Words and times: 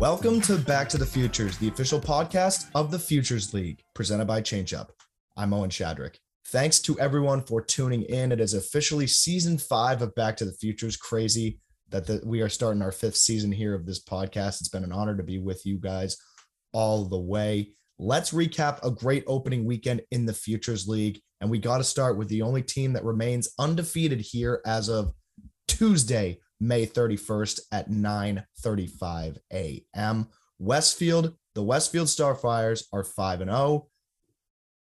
Welcome 0.00 0.40
to 0.42 0.56
Back 0.56 0.88
to 0.88 0.96
the 0.96 1.04
Futures, 1.04 1.58
the 1.58 1.68
official 1.68 2.00
podcast 2.00 2.70
of 2.74 2.90
the 2.90 2.98
Futures 2.98 3.52
League, 3.52 3.82
presented 3.94 4.24
by 4.24 4.40
ChangeUp. 4.40 4.88
I'm 5.36 5.52
Owen 5.52 5.68
Shadrick. 5.68 6.14
Thanks 6.46 6.80
to 6.80 6.98
everyone 6.98 7.42
for 7.42 7.60
tuning 7.60 8.04
in. 8.04 8.32
It 8.32 8.40
is 8.40 8.54
officially 8.54 9.06
season 9.06 9.58
five 9.58 10.00
of 10.00 10.14
Back 10.14 10.38
to 10.38 10.46
the 10.46 10.54
Futures. 10.54 10.96
Crazy 10.96 11.60
that 11.90 12.06
the, 12.06 12.22
we 12.24 12.40
are 12.40 12.48
starting 12.48 12.80
our 12.80 12.92
fifth 12.92 13.18
season 13.18 13.52
here 13.52 13.74
of 13.74 13.84
this 13.84 14.02
podcast. 14.02 14.60
It's 14.60 14.70
been 14.70 14.84
an 14.84 14.92
honor 14.92 15.18
to 15.18 15.22
be 15.22 15.38
with 15.38 15.66
you 15.66 15.76
guys 15.76 16.16
all 16.72 17.04
the 17.04 17.20
way. 17.20 17.74
Let's 17.98 18.32
recap 18.32 18.82
a 18.82 18.90
great 18.90 19.24
opening 19.26 19.66
weekend 19.66 20.00
in 20.12 20.24
the 20.24 20.32
Futures 20.32 20.88
League. 20.88 21.20
And 21.42 21.50
we 21.50 21.58
got 21.58 21.76
to 21.76 21.84
start 21.84 22.16
with 22.16 22.28
the 22.28 22.40
only 22.40 22.62
team 22.62 22.94
that 22.94 23.04
remains 23.04 23.50
undefeated 23.58 24.22
here 24.22 24.62
as 24.64 24.88
of 24.88 25.12
Tuesday, 25.68 26.38
May 26.60 26.86
31st 26.86 27.60
at 27.72 27.90
9:35 27.90 29.38
a.m. 29.52 30.28
Westfield, 30.58 31.34
the 31.54 31.62
Westfield 31.62 32.08
Starfires 32.08 32.84
are 32.92 33.04
5 33.04 33.40
and 33.40 33.50
0. 33.50 33.88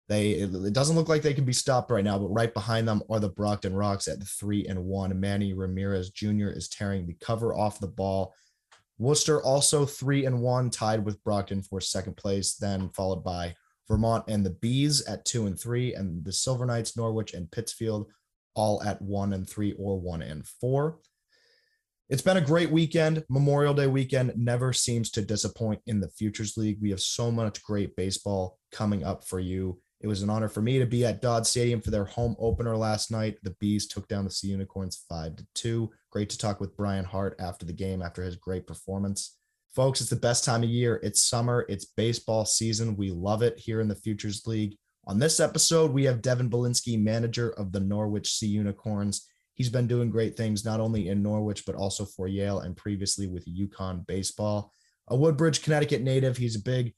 They 0.09 0.33
it 0.33 0.73
doesn't 0.73 0.97
look 0.97 1.09
like 1.09 1.23
they 1.23 1.35
can 1.35 1.45
be 1.45 1.53
stopped 1.53 1.93
right 1.93 2.05
now, 2.05 2.19
but 2.19 2.29
right 2.29 2.53
behind 2.53 2.89
them 2.89 3.03
are 3.09 3.21
the 3.21 3.29
Brockton 3.29 3.75
Rocks 3.75 4.09
at 4.09 4.23
3 4.23 4.67
and 4.67 4.85
1. 4.85 5.21
Manny 5.21 5.53
Ramirez 5.53 6.11
Jr. 6.11 6.49
is 6.49 6.69
tearing 6.69 7.07
the 7.07 7.15
cover 7.15 7.55
off 7.55 7.79
the 7.79 7.87
ball. 7.87 8.35
Worcester 8.99 9.43
also 9.43 9.87
3 9.87 10.27
and 10.27 10.41
1 10.41 10.71
tied 10.71 11.05
with 11.05 11.23
Brockton 11.23 11.63
for 11.63 11.81
second 11.81 12.17
place, 12.17 12.55
then 12.55 12.91
followed 12.91 13.23
by 13.23 13.55
Vermont 13.89 14.25
and 14.29 14.45
the 14.45 14.51
Bees 14.51 15.07
at 15.07 15.25
2 15.25 15.47
and 15.47 15.59
3 15.59 15.95
and 15.95 16.25
the 16.25 16.33
Silver 16.33 16.67
Knights 16.67 16.97
Norwich 16.97 17.33
and 17.33 17.51
Pittsfield 17.51 18.11
all 18.55 18.83
at 18.83 19.01
1 19.01 19.33
and 19.33 19.49
3 19.49 19.75
or 19.79 19.99
1 19.99 20.23
and 20.23 20.47
4. 20.47 20.99
It's 22.11 22.23
been 22.23 22.39
a 22.39 22.41
great 22.41 22.73
weekend. 22.73 23.23
Memorial 23.29 23.73
Day 23.73 23.87
weekend 23.87 24.33
never 24.37 24.73
seems 24.73 25.13
to 25.13 25.23
disappoint 25.23 25.81
in 25.87 26.01
the 26.01 26.09
Futures 26.09 26.57
League. 26.57 26.79
We 26.83 26.91
have 26.91 27.01
so 27.01 27.31
much 27.31 27.63
great 27.63 27.95
baseball 27.95 28.59
coming 28.73 29.05
up 29.05 29.23
for 29.23 29.39
you. 29.39 29.81
It 30.01 30.09
was 30.09 30.21
an 30.21 30.29
honor 30.29 30.49
for 30.49 30.61
me 30.61 30.81
to 30.81 30.87
be 30.87 31.07
at 31.07 31.23
Dodd 31.23 31.47
Stadium 31.47 31.81
for 31.81 31.93
their 31.93 32.07
home 32.07 32.35
opener 32.41 32.77
last 32.77 33.13
night. 33.13 33.37
The 33.45 33.55
Bees 33.61 33.87
took 33.87 34.09
down 34.09 34.25
the 34.25 34.31
Sea 34.33 34.49
Unicorns 34.49 35.05
5 35.09 35.37
to 35.37 35.47
2. 35.55 35.89
Great 36.11 36.29
to 36.31 36.39
talk 36.39 36.59
with 36.59 36.77
Brian 36.77 37.05
Hart 37.05 37.37
after 37.39 37.65
the 37.65 37.73
game 37.73 38.03
after 38.03 38.25
his 38.25 38.35
great 38.35 38.67
performance. 38.67 39.37
Folks, 39.77 40.01
it's 40.01 40.11
the 40.11 40.17
best 40.17 40.45
time 40.45 40.65
of 40.65 40.69
year. 40.69 40.99
It's 41.05 41.23
summer, 41.23 41.65
it's 41.69 41.85
baseball 41.85 42.45
season. 42.45 42.97
We 42.97 43.13
love 43.13 43.43
it 43.45 43.57
here 43.57 43.81
in 43.81 43.87
the 43.87 43.95
Futures 43.95 44.49
League. 44.49 44.77
On 45.07 45.21
this 45.21 45.39
episode, 45.39 45.93
we 45.93 46.03
have 46.07 46.23
Devin 46.23 46.51
Belinsky, 46.51 47.01
manager 47.01 47.51
of 47.51 47.71
the 47.71 47.79
Norwich 47.79 48.33
Sea 48.33 48.49
Unicorns 48.49 49.29
he's 49.61 49.69
been 49.69 49.87
doing 49.87 50.09
great 50.09 50.39
things 50.39 50.65
not 50.65 50.81
only 50.81 51.09
in 51.09 51.23
Norwich 51.23 51.67
but 51.67 51.75
also 51.75 52.07
for 52.07 52.27
Yale 52.27 52.61
and 52.61 52.75
previously 52.75 53.27
with 53.27 53.45
UConn 53.45 54.07
baseball. 54.07 54.73
A 55.09 55.15
Woodbridge, 55.15 55.61
Connecticut 55.61 56.01
native, 56.01 56.39
he's 56.39 56.57
a 56.57 56.63
big 56.63 56.95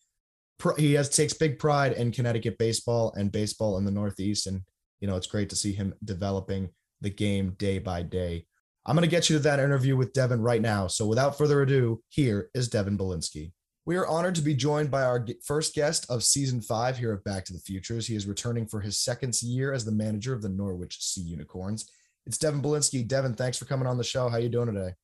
he 0.79 0.93
has 0.93 1.09
takes 1.09 1.33
big 1.33 1.59
pride 1.59 1.91
in 1.95 2.13
Connecticut 2.13 2.57
baseball 2.59 3.13
and 3.17 3.33
baseball 3.33 3.79
in 3.79 3.85
the 3.85 3.91
Northeast 3.91 4.47
and 4.47 4.61
you 5.01 5.09
know 5.09 5.17
it's 5.17 5.27
great 5.27 5.51
to 5.51 5.57
see 5.57 5.73
him 5.73 5.93
developing 6.05 6.69
the 7.01 7.11
game 7.11 7.57
day 7.59 7.81
by 7.81 8.01
day. 8.01 8.47
I'm 8.87 8.95
going 8.95 9.03
to 9.03 9.11
get 9.11 9.29
you 9.29 9.39
to 9.39 9.43
that 9.43 9.59
interview 9.59 9.97
with 9.97 10.13
Devin 10.13 10.41
right 10.41 10.63
now. 10.63 10.87
So 10.87 11.05
without 11.05 11.37
further 11.37 11.63
ado, 11.63 12.01
here 12.11 12.49
is 12.55 12.69
Devin 12.69 12.97
Belinsky. 12.97 13.51
We 13.87 13.97
are 13.97 14.07
honored 14.07 14.37
to 14.37 14.43
be 14.43 14.55
joined 14.55 14.93
by 14.93 15.03
our 15.03 15.27
first 15.45 15.75
guest 15.75 16.07
of 16.09 16.23
season 16.23 16.61
five 16.61 16.97
here 16.97 17.13
of 17.13 17.25
Back 17.25 17.45
to 17.47 17.53
the 17.53 17.59
Futures. 17.59 18.07
He 18.07 18.15
is 18.15 18.29
returning 18.29 18.69
for 18.69 18.81
his 18.81 19.01
second 19.01 19.35
year 19.43 19.73
as 19.73 19.85
the 19.85 19.91
manager 19.91 20.33
of 20.33 20.43
the 20.43 20.49
Norwich 20.49 20.99
Sea 21.01 21.23
Unicorns. 21.23 21.91
It's 22.27 22.39
Devin 22.39 22.63
Belinsky. 22.63 23.07
Devin, 23.07 23.35
thanks 23.35 23.59
for 23.59 23.65
coming 23.65 23.87
on 23.87 23.99
the 23.99 24.05
show. 24.05 24.29
How 24.29 24.37
you 24.37 24.49
doing 24.49 24.73
today? 24.73 24.95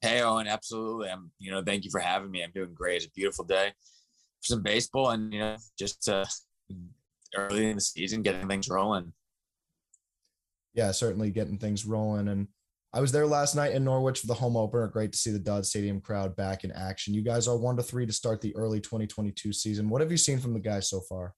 Hey, 0.00 0.22
Owen, 0.22 0.46
absolutely. 0.46 1.08
I'm, 1.08 1.30
you 1.38 1.50
know, 1.50 1.62
thank 1.62 1.84
you 1.84 1.90
for 1.90 2.00
having 2.00 2.30
me. 2.30 2.42
I'm 2.42 2.52
doing 2.52 2.74
great. 2.74 2.96
It's 2.96 3.06
a 3.06 3.10
beautiful 3.10 3.44
day 3.44 3.72
for 4.40 4.46
some 4.46 4.62
baseball 4.62 5.10
and, 5.10 5.32
you 5.32 5.40
know, 5.40 5.56
just 5.78 6.08
uh, 6.08 6.26
early 7.36 7.68
in 7.68 7.76
the 7.76 7.80
season, 7.80 8.22
getting 8.22 8.48
things 8.48 8.68
rolling. 8.68 9.12
Yeah, 10.74 10.92
certainly 10.92 11.30
getting 11.30 11.58
things 11.58 11.84
rolling. 11.86 12.28
And 12.28 12.48
I 12.92 13.00
was 13.00 13.12
there 13.12 13.26
last 13.26 13.56
night 13.56 13.72
in 13.72 13.84
Norwich 13.84 14.20
for 14.20 14.26
the 14.26 14.34
home 14.34 14.56
opener. 14.56 14.86
Great 14.86 15.12
to 15.12 15.18
see 15.18 15.30
the 15.30 15.38
Dodd 15.38 15.66
Stadium 15.66 16.00
crowd 16.00 16.36
back 16.36 16.64
in 16.64 16.70
action. 16.70 17.14
You 17.14 17.22
guys 17.22 17.48
are 17.48 17.56
one 17.56 17.76
to 17.76 17.82
three 17.82 18.06
to 18.06 18.12
start 18.12 18.40
the 18.40 18.54
early 18.54 18.80
2022 18.80 19.52
season. 19.52 19.88
What 19.88 20.00
have 20.00 20.10
you 20.10 20.16
seen 20.16 20.38
from 20.38 20.52
the 20.52 20.60
guys 20.60 20.88
so 20.88 21.00
far? 21.00 21.34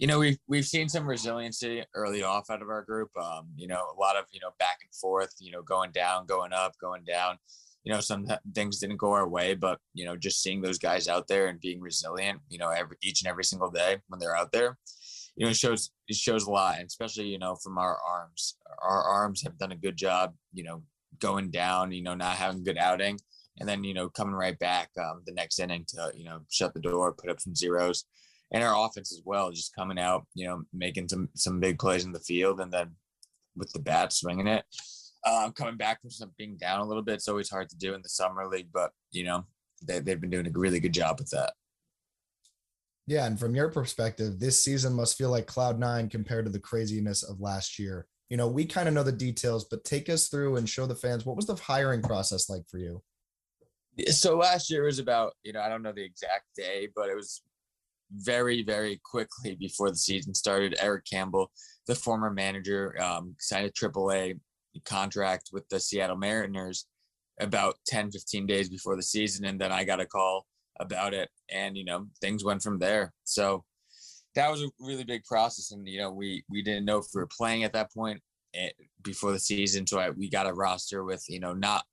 You 0.00 0.06
know, 0.06 0.18
we've 0.18 0.38
we've 0.48 0.64
seen 0.64 0.88
some 0.88 1.06
resiliency 1.06 1.84
early 1.94 2.22
off 2.22 2.48
out 2.48 2.62
of 2.62 2.70
our 2.70 2.82
group. 2.82 3.10
Um, 3.22 3.48
you 3.54 3.68
know, 3.68 3.84
a 3.94 4.00
lot 4.00 4.16
of 4.16 4.24
you 4.32 4.40
know 4.40 4.48
back 4.58 4.78
and 4.82 4.94
forth. 4.94 5.34
You 5.38 5.52
know, 5.52 5.60
going 5.60 5.92
down, 5.92 6.24
going 6.24 6.54
up, 6.54 6.72
going 6.80 7.04
down. 7.04 7.36
You 7.84 7.92
know, 7.92 8.00
some 8.00 8.26
things 8.54 8.78
didn't 8.78 8.96
go 8.96 9.12
our 9.12 9.28
way, 9.28 9.54
but 9.54 9.78
you 9.92 10.06
know, 10.06 10.16
just 10.16 10.42
seeing 10.42 10.62
those 10.62 10.78
guys 10.78 11.06
out 11.06 11.28
there 11.28 11.48
and 11.48 11.60
being 11.60 11.82
resilient. 11.82 12.40
You 12.48 12.56
know, 12.56 12.70
every 12.70 12.96
each 13.02 13.20
and 13.20 13.28
every 13.28 13.44
single 13.44 13.70
day 13.70 13.98
when 14.08 14.18
they're 14.18 14.34
out 14.34 14.52
there, 14.52 14.78
you 15.36 15.44
know, 15.44 15.50
it 15.50 15.56
shows 15.56 15.90
it 16.08 16.16
shows 16.16 16.46
a 16.46 16.50
lot, 16.50 16.78
and 16.78 16.86
especially 16.86 17.26
you 17.26 17.38
know 17.38 17.54
from 17.56 17.76
our 17.76 17.98
arms. 18.08 18.56
Our 18.82 19.02
arms 19.02 19.42
have 19.42 19.58
done 19.58 19.72
a 19.72 19.76
good 19.76 19.98
job. 19.98 20.32
You 20.54 20.64
know, 20.64 20.82
going 21.18 21.50
down. 21.50 21.92
You 21.92 22.02
know, 22.02 22.14
not 22.14 22.36
having 22.36 22.64
good 22.64 22.78
outing, 22.78 23.18
and 23.58 23.68
then 23.68 23.84
you 23.84 23.92
know 23.92 24.08
coming 24.08 24.34
right 24.34 24.58
back 24.58 24.88
um, 24.98 25.20
the 25.26 25.34
next 25.34 25.58
inning 25.58 25.84
to 25.88 26.10
you 26.14 26.24
know 26.24 26.40
shut 26.48 26.72
the 26.72 26.80
door, 26.80 27.12
put 27.12 27.28
up 27.28 27.38
some 27.38 27.54
zeros 27.54 28.06
and 28.52 28.64
our 28.64 28.86
offense 28.86 29.12
as 29.12 29.22
well, 29.24 29.50
just 29.50 29.74
coming 29.74 29.98
out, 29.98 30.26
you 30.34 30.46
know, 30.46 30.62
making 30.72 31.08
some 31.08 31.28
some 31.34 31.60
big 31.60 31.78
plays 31.78 32.04
in 32.04 32.12
the 32.12 32.20
field, 32.20 32.60
and 32.60 32.72
then 32.72 32.92
with 33.56 33.72
the 33.72 33.80
bat 33.80 34.12
swinging 34.12 34.46
it. 34.46 34.64
Um, 35.26 35.52
coming 35.52 35.76
back 35.76 36.00
from 36.00 36.10
some 36.10 36.32
being 36.38 36.56
down 36.56 36.80
a 36.80 36.84
little 36.84 37.02
bit, 37.02 37.14
it's 37.14 37.28
always 37.28 37.50
hard 37.50 37.68
to 37.70 37.76
do 37.76 37.94
in 37.94 38.02
the 38.02 38.08
summer 38.08 38.46
league, 38.46 38.68
but 38.72 38.92
you 39.10 39.24
know, 39.24 39.44
they, 39.86 39.98
they've 39.98 40.20
been 40.20 40.30
doing 40.30 40.46
a 40.46 40.50
really 40.54 40.80
good 40.80 40.94
job 40.94 41.18
with 41.18 41.30
that. 41.30 41.52
Yeah, 43.06 43.26
and 43.26 43.38
from 43.38 43.54
your 43.54 43.68
perspective, 43.70 44.38
this 44.38 44.62
season 44.62 44.92
must 44.94 45.18
feel 45.18 45.30
like 45.30 45.46
cloud 45.46 45.78
nine 45.78 46.08
compared 46.08 46.44
to 46.46 46.50
the 46.50 46.60
craziness 46.60 47.22
of 47.22 47.40
last 47.40 47.78
year. 47.78 48.06
You 48.28 48.36
know, 48.36 48.46
we 48.46 48.64
kind 48.64 48.86
of 48.86 48.94
know 48.94 49.02
the 49.02 49.10
details, 49.10 49.64
but 49.64 49.84
take 49.84 50.08
us 50.08 50.28
through 50.28 50.56
and 50.56 50.68
show 50.68 50.86
the 50.86 50.94
fans 50.94 51.26
what 51.26 51.36
was 51.36 51.46
the 51.46 51.56
hiring 51.56 52.02
process 52.02 52.48
like 52.48 52.62
for 52.68 52.78
you. 52.78 53.02
So 54.10 54.36
last 54.36 54.70
year 54.70 54.84
was 54.84 55.00
about, 55.00 55.34
you 55.42 55.52
know, 55.52 55.60
I 55.60 55.68
don't 55.68 55.82
know 55.82 55.92
the 55.92 56.04
exact 56.04 56.44
day, 56.56 56.88
but 56.94 57.08
it 57.08 57.16
was 57.16 57.42
very, 58.12 58.62
very 58.62 59.00
quickly 59.04 59.54
before 59.54 59.90
the 59.90 59.96
season 59.96 60.34
started. 60.34 60.76
Eric 60.80 61.04
Campbell, 61.10 61.50
the 61.86 61.94
former 61.94 62.30
manager, 62.30 63.00
um, 63.00 63.34
signed 63.38 63.66
a 63.66 63.70
AAA 63.70 64.38
contract 64.84 65.50
with 65.52 65.68
the 65.68 65.80
Seattle 65.80 66.16
Mariners 66.16 66.86
about 67.40 67.76
10, 67.86 68.10
15 68.10 68.46
days 68.46 68.68
before 68.68 68.96
the 68.96 69.02
season. 69.02 69.44
And 69.44 69.60
then 69.60 69.72
I 69.72 69.84
got 69.84 70.00
a 70.00 70.06
call 70.06 70.46
about 70.78 71.14
it. 71.14 71.28
And, 71.50 71.76
you 71.76 71.84
know, 71.84 72.06
things 72.20 72.44
went 72.44 72.62
from 72.62 72.78
there. 72.78 73.12
So 73.24 73.64
that 74.34 74.50
was 74.50 74.62
a 74.62 74.68
really 74.78 75.04
big 75.04 75.24
process. 75.24 75.72
And, 75.72 75.86
you 75.88 75.98
know, 75.98 76.10
we, 76.10 76.44
we 76.48 76.62
didn't 76.62 76.84
know 76.84 76.98
if 76.98 77.06
we 77.14 77.20
were 77.20 77.28
playing 77.36 77.64
at 77.64 77.72
that 77.72 77.92
point 77.92 78.20
eh, 78.54 78.70
before 79.02 79.32
the 79.32 79.38
season. 79.38 79.86
So 79.86 79.98
I, 79.98 80.10
we 80.10 80.30
got 80.30 80.46
a 80.46 80.52
roster 80.52 81.04
with, 81.04 81.24
you 81.28 81.40
know, 81.40 81.52
not 81.52 81.84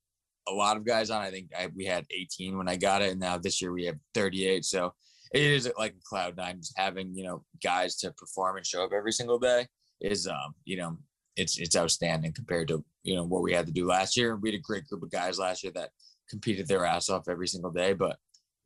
a 0.48 0.52
lot 0.52 0.76
of 0.76 0.86
guys 0.86 1.10
on. 1.10 1.22
I 1.22 1.30
think 1.30 1.50
I, 1.58 1.68
we 1.74 1.84
had 1.84 2.06
18 2.10 2.56
when 2.56 2.68
I 2.68 2.76
got 2.76 3.02
it. 3.02 3.10
And 3.10 3.20
now 3.20 3.38
this 3.38 3.60
year 3.60 3.72
we 3.72 3.86
have 3.86 3.96
38. 4.14 4.64
So 4.64 4.92
it 5.32 5.42
is 5.42 5.70
like 5.78 5.92
a 5.92 6.08
cloud 6.08 6.36
nine 6.36 6.58
just 6.58 6.76
having 6.76 7.14
you 7.14 7.24
know 7.24 7.44
guys 7.62 7.96
to 7.96 8.12
perform 8.12 8.56
and 8.56 8.66
show 8.66 8.84
up 8.84 8.92
every 8.92 9.12
single 9.12 9.38
day 9.38 9.66
is 10.00 10.26
um 10.26 10.54
you 10.64 10.76
know 10.76 10.96
it's 11.36 11.58
it's 11.58 11.76
outstanding 11.76 12.32
compared 12.32 12.68
to 12.68 12.84
you 13.04 13.14
know 13.14 13.24
what 13.24 13.42
we 13.42 13.52
had 13.52 13.66
to 13.66 13.72
do 13.72 13.86
last 13.86 14.16
year. 14.16 14.36
We 14.36 14.50
had 14.50 14.58
a 14.58 14.62
great 14.62 14.86
group 14.86 15.02
of 15.02 15.10
guys 15.10 15.38
last 15.38 15.62
year 15.62 15.72
that 15.76 15.90
competed 16.28 16.68
their 16.68 16.84
ass 16.84 17.08
off 17.08 17.28
every 17.28 17.48
single 17.48 17.70
day 17.70 17.92
but 17.94 18.16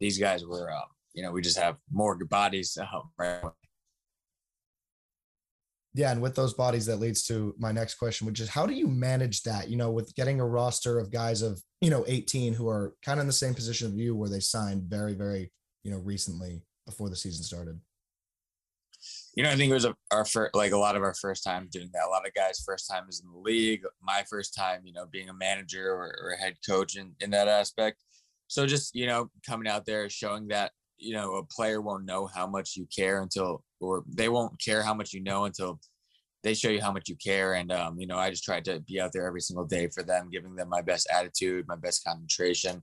these 0.01 0.19
guys 0.19 0.45
were 0.45 0.71
uh, 0.71 0.81
you 1.15 1.23
know 1.23 1.31
we 1.31 1.41
just 1.41 1.59
have 1.59 1.77
more 1.91 2.17
good 2.17 2.29
bodies 2.29 2.77
right? 3.19 3.43
Yeah 5.95 6.11
and 6.11 6.23
with 6.23 6.35
those 6.35 6.55
bodies 6.55 6.87
that 6.87 6.97
leads 6.97 7.23
to 7.25 7.55
my 7.59 7.71
next 7.71 7.95
question 7.95 8.27
which 8.27 8.41
is 8.41 8.49
how 8.49 8.67
do 8.67 8.73
you 8.73 8.89
manage 8.89 9.43
that 9.43 9.69
you 9.69 9.77
know 9.77 9.91
with 9.91 10.15
getting 10.17 10.41
a 10.41 10.47
roster 10.47 10.99
of 10.99 11.13
guys 11.13 11.43
of 11.43 11.63
you 11.81 11.91
know 11.91 12.05
18 12.09 12.55
who 12.55 12.69
are 12.69 12.95
kind 13.05 13.21
of 13.21 13.23
in 13.23 13.27
the 13.29 13.33
same 13.33 13.55
position 13.55 13.87
of 13.87 13.97
you 13.97 14.17
where 14.17 14.31
they 14.31 14.41
signed 14.41 14.83
very 14.85 15.15
very 15.15 15.53
you 15.83 15.91
know, 15.91 15.99
recently 15.99 16.63
before 16.87 17.09
the 17.09 17.17
season 17.17 17.45
started? 17.45 17.81
You 19.35 19.43
know, 19.43 19.51
I 19.51 19.57
think 19.57 19.71
it 19.71 19.75
was 19.75 19.87
our 20.11 20.25
first, 20.25 20.55
like 20.55 20.73
a 20.73 20.79
lot 20.79 20.95
of 20.95 21.03
our 21.03 21.15
first 21.15 21.43
time 21.43 21.69
doing 21.73 21.91
that. 21.93 22.07
A 22.07 22.11
lot 22.11 22.27
of 22.27 22.35
guys' 22.35 22.63
first 22.65 22.89
time 22.89 23.05
is 23.09 23.21
in 23.25 23.33
the 23.33 23.39
league. 23.39 23.83
My 24.01 24.25
first 24.29 24.55
time, 24.55 24.83
you 24.85 24.93
know, 24.93 25.07
being 25.11 25.29
a 25.29 25.35
manager 25.35 25.91
or, 25.91 26.15
or 26.23 26.31
a 26.31 26.41
head 26.41 26.57
coach 26.69 26.97
in, 26.97 27.13
in 27.21 27.31
that 27.31 27.49
aspect. 27.49 27.99
So 28.47 28.67
just, 28.67 28.95
you 28.95 29.07
know, 29.07 29.31
coming 29.47 29.67
out 29.67 29.87
there, 29.87 30.09
showing 30.09 30.49
that, 30.49 30.73
you 30.99 31.15
know, 31.15 31.37
a 31.37 31.45
player 31.45 31.81
won't 31.81 32.05
know 32.05 32.27
how 32.27 32.47
much 32.47 32.77
you 32.77 32.87
care 32.95 33.23
until, 33.23 33.65
or 33.81 34.05
they 34.07 34.29
won't 34.29 34.61
care 34.61 34.83
how 34.83 34.95
much 34.95 35.13
you 35.13 35.21
know 35.21 35.47
until 35.47 35.81
they 36.43 36.55
show 36.55 36.69
you 36.69 36.81
how 36.81 36.93
much 36.93 37.09
you 37.09 37.17
care. 37.17 37.55
And, 37.55 37.71
um, 37.71 37.99
you 37.99 38.07
know, 38.07 38.19
I 38.19 38.31
just 38.31 38.45
tried 38.45 38.65
to 38.67 38.81
be 38.81 39.01
out 39.01 39.13
there 39.13 39.27
every 39.27 39.41
single 39.41 39.65
day 39.65 39.89
for 39.89 40.03
them, 40.03 40.29
giving 40.31 40.55
them 40.55 40.69
my 40.69 40.83
best 40.83 41.09
attitude, 41.15 41.67
my 41.69 41.77
best 41.77 42.05
concentration, 42.05 42.83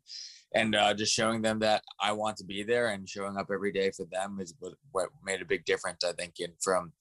and 0.55 0.75
uh, 0.75 0.93
just 0.93 1.13
showing 1.13 1.41
them 1.41 1.59
that 1.59 1.83
I 2.01 2.11
want 2.13 2.37
to 2.37 2.45
be 2.45 2.63
there 2.63 2.87
and 2.87 3.07
showing 3.07 3.37
up 3.37 3.47
every 3.51 3.71
day 3.71 3.91
for 3.91 4.05
them 4.11 4.39
is 4.39 4.53
what, 4.59 4.73
what 4.91 5.09
made 5.23 5.41
a 5.41 5.45
big 5.45 5.65
difference. 5.65 6.03
I 6.03 6.13
think 6.13 6.39
in 6.39 6.51
from 6.61 6.93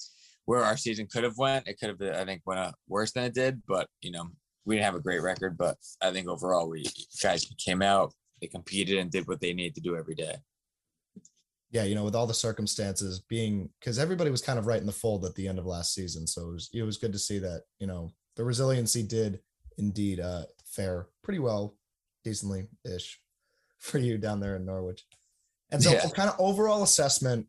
where 0.44 0.64
our 0.64 0.76
season 0.76 1.06
could 1.10 1.24
have 1.24 1.38
went, 1.38 1.68
it 1.68 1.78
could 1.78 1.88
have 1.90 2.16
I 2.16 2.24
think 2.24 2.42
went 2.44 2.74
worse 2.88 3.12
than 3.12 3.24
it 3.24 3.34
did, 3.34 3.62
but 3.66 3.88
you 4.00 4.10
know 4.10 4.24
we 4.64 4.74
didn't 4.74 4.84
have 4.84 4.94
a 4.96 5.00
great 5.00 5.22
record, 5.22 5.56
but 5.56 5.76
I 6.02 6.12
think 6.12 6.28
overall 6.28 6.68
we 6.68 6.84
guys 7.22 7.50
came 7.64 7.80
out, 7.80 8.12
they 8.40 8.48
competed 8.48 8.98
and 8.98 9.10
did 9.10 9.26
what 9.26 9.40
they 9.40 9.54
needed 9.54 9.74
to 9.76 9.80
do 9.80 9.96
every 9.96 10.14
day. 10.14 10.36
Yeah, 11.70 11.84
you 11.84 11.94
know, 11.94 12.04
with 12.04 12.16
all 12.16 12.26
the 12.26 12.34
circumstances 12.34 13.20
being 13.28 13.68
because 13.78 13.98
everybody 13.98 14.30
was 14.30 14.40
kind 14.40 14.58
of 14.58 14.66
right 14.66 14.80
in 14.80 14.86
the 14.86 14.92
fold 14.92 15.24
at 15.26 15.34
the 15.34 15.46
end 15.46 15.58
of 15.58 15.66
last 15.66 15.92
season, 15.92 16.26
so 16.26 16.48
it 16.48 16.52
was 16.52 16.70
it 16.72 16.82
was 16.82 16.96
good 16.96 17.12
to 17.12 17.18
see 17.18 17.38
that 17.40 17.62
you 17.78 17.86
know 17.86 18.10
the 18.36 18.44
resiliency 18.44 19.02
did 19.02 19.40
indeed 19.76 20.18
uh, 20.20 20.44
fare 20.64 21.08
pretty 21.22 21.38
well, 21.38 21.76
decently 22.24 22.68
ish, 22.84 23.20
for 23.78 23.98
you 23.98 24.16
down 24.18 24.40
there 24.40 24.56
in 24.56 24.64
Norwich. 24.64 25.04
And 25.70 25.82
so, 25.82 25.92
yeah. 25.92 26.08
kind 26.14 26.30
of 26.30 26.36
overall 26.38 26.82
assessment 26.82 27.46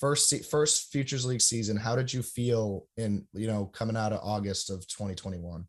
first 0.00 0.34
first 0.46 0.90
futures 0.90 1.26
league 1.26 1.42
season 1.42 1.76
how 1.76 1.94
did 1.94 2.12
you 2.12 2.22
feel 2.22 2.86
in 2.96 3.26
you 3.34 3.46
know 3.46 3.66
coming 3.66 3.96
out 3.96 4.12
of 4.12 4.20
august 4.22 4.70
of 4.70 4.86
2021 4.88 5.64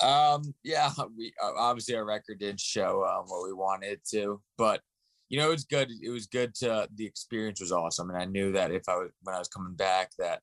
um 0.00 0.54
yeah 0.62 0.90
we 1.16 1.32
obviously 1.42 1.96
our 1.96 2.04
record 2.04 2.38
didn't 2.38 2.60
show 2.60 3.04
um, 3.04 3.24
what 3.26 3.44
we 3.44 3.52
wanted 3.52 3.98
to 4.08 4.40
but 4.56 4.80
you 5.28 5.38
know 5.38 5.48
it 5.48 5.52
was 5.52 5.64
good 5.64 5.90
it 6.02 6.10
was 6.10 6.26
good 6.26 6.54
to 6.54 6.88
the 6.94 7.06
experience 7.06 7.60
was 7.60 7.72
awesome 7.72 8.10
and 8.10 8.18
i 8.18 8.24
knew 8.24 8.52
that 8.52 8.70
if 8.70 8.82
i 8.88 8.96
was 8.96 9.10
when 9.22 9.34
i 9.34 9.38
was 9.38 9.48
coming 9.48 9.74
back 9.74 10.10
that 10.18 10.40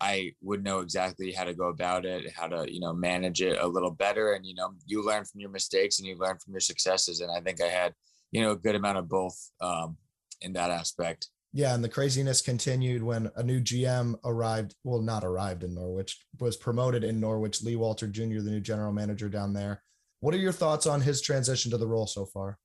i 0.00 0.32
would 0.40 0.64
know 0.64 0.80
exactly 0.80 1.32
how 1.32 1.44
to 1.44 1.54
go 1.54 1.68
about 1.68 2.04
it 2.04 2.30
how 2.34 2.46
to 2.46 2.72
you 2.72 2.80
know 2.80 2.92
manage 2.92 3.42
it 3.42 3.58
a 3.60 3.66
little 3.66 3.90
better 3.90 4.32
and 4.32 4.46
you 4.46 4.54
know 4.54 4.70
you 4.86 5.04
learn 5.04 5.24
from 5.24 5.40
your 5.40 5.50
mistakes 5.50 5.98
and 5.98 6.08
you 6.08 6.16
learn 6.18 6.38
from 6.38 6.52
your 6.52 6.60
successes 6.60 7.20
and 7.20 7.30
i 7.30 7.40
think 7.40 7.60
i 7.60 7.68
had 7.68 7.92
you 8.32 8.40
know 8.40 8.52
a 8.52 8.56
good 8.56 8.74
amount 8.74 8.98
of 8.98 9.08
both 9.08 9.36
um 9.60 9.96
in 10.40 10.52
that 10.52 10.70
aspect 10.70 11.28
yeah, 11.52 11.74
and 11.74 11.82
the 11.82 11.88
craziness 11.88 12.40
continued 12.42 13.02
when 13.02 13.30
a 13.34 13.42
new 13.42 13.60
GM 13.60 14.14
arrived. 14.24 14.76
Well, 14.84 15.02
not 15.02 15.24
arrived 15.24 15.64
in 15.64 15.74
Norwich, 15.74 16.24
was 16.38 16.56
promoted 16.56 17.02
in 17.02 17.18
Norwich. 17.18 17.62
Lee 17.62 17.74
Walter 17.74 18.06
Jr., 18.06 18.38
the 18.38 18.50
new 18.50 18.60
general 18.60 18.92
manager 18.92 19.28
down 19.28 19.52
there. 19.52 19.82
What 20.20 20.32
are 20.34 20.38
your 20.38 20.52
thoughts 20.52 20.86
on 20.86 21.00
his 21.00 21.20
transition 21.20 21.70
to 21.72 21.78
the 21.78 21.88
role 21.88 22.06
so 22.06 22.24
far? 22.24 22.58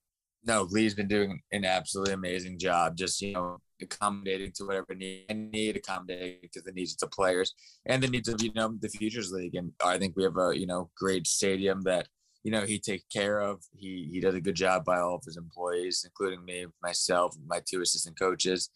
No, 0.45 0.67
Lee's 0.69 0.93
been 0.93 1.07
doing 1.07 1.41
an 1.51 1.65
absolutely 1.65 2.13
amazing 2.13 2.59
job. 2.59 2.95
Just 2.95 3.19
you 3.21 3.33
know, 3.33 3.57
accommodating 3.81 4.51
to 4.53 4.65
whatever 4.65 4.93
need, 4.93 5.25
need 5.51 5.75
accommodating 5.75 6.49
to 6.53 6.61
the 6.61 6.71
needs 6.71 6.93
of 6.93 6.99
the 6.99 7.07
players 7.07 7.53
and 7.85 8.01
the 8.01 8.07
needs 8.07 8.29
of 8.29 8.41
you 8.41 8.51
know 8.53 8.75
the 8.79 8.89
futures 8.89 9.31
league. 9.31 9.55
And 9.55 9.71
I 9.83 9.97
think 9.97 10.15
we 10.15 10.23
have 10.23 10.37
a 10.37 10.57
you 10.57 10.67
know 10.67 10.89
great 10.95 11.25
stadium 11.25 11.81
that 11.83 12.07
you 12.43 12.51
know 12.51 12.61
he 12.61 12.79
takes 12.79 13.05
care 13.11 13.39
of. 13.39 13.63
He 13.75 14.07
he 14.11 14.19
does 14.19 14.35
a 14.35 14.41
good 14.41 14.55
job 14.55 14.85
by 14.85 14.99
all 14.99 15.15
of 15.15 15.23
his 15.25 15.37
employees, 15.37 16.05
including 16.05 16.45
me, 16.45 16.67
myself, 16.83 17.35
my 17.47 17.61
two 17.67 17.81
assistant 17.81 18.19
coaches, 18.19 18.69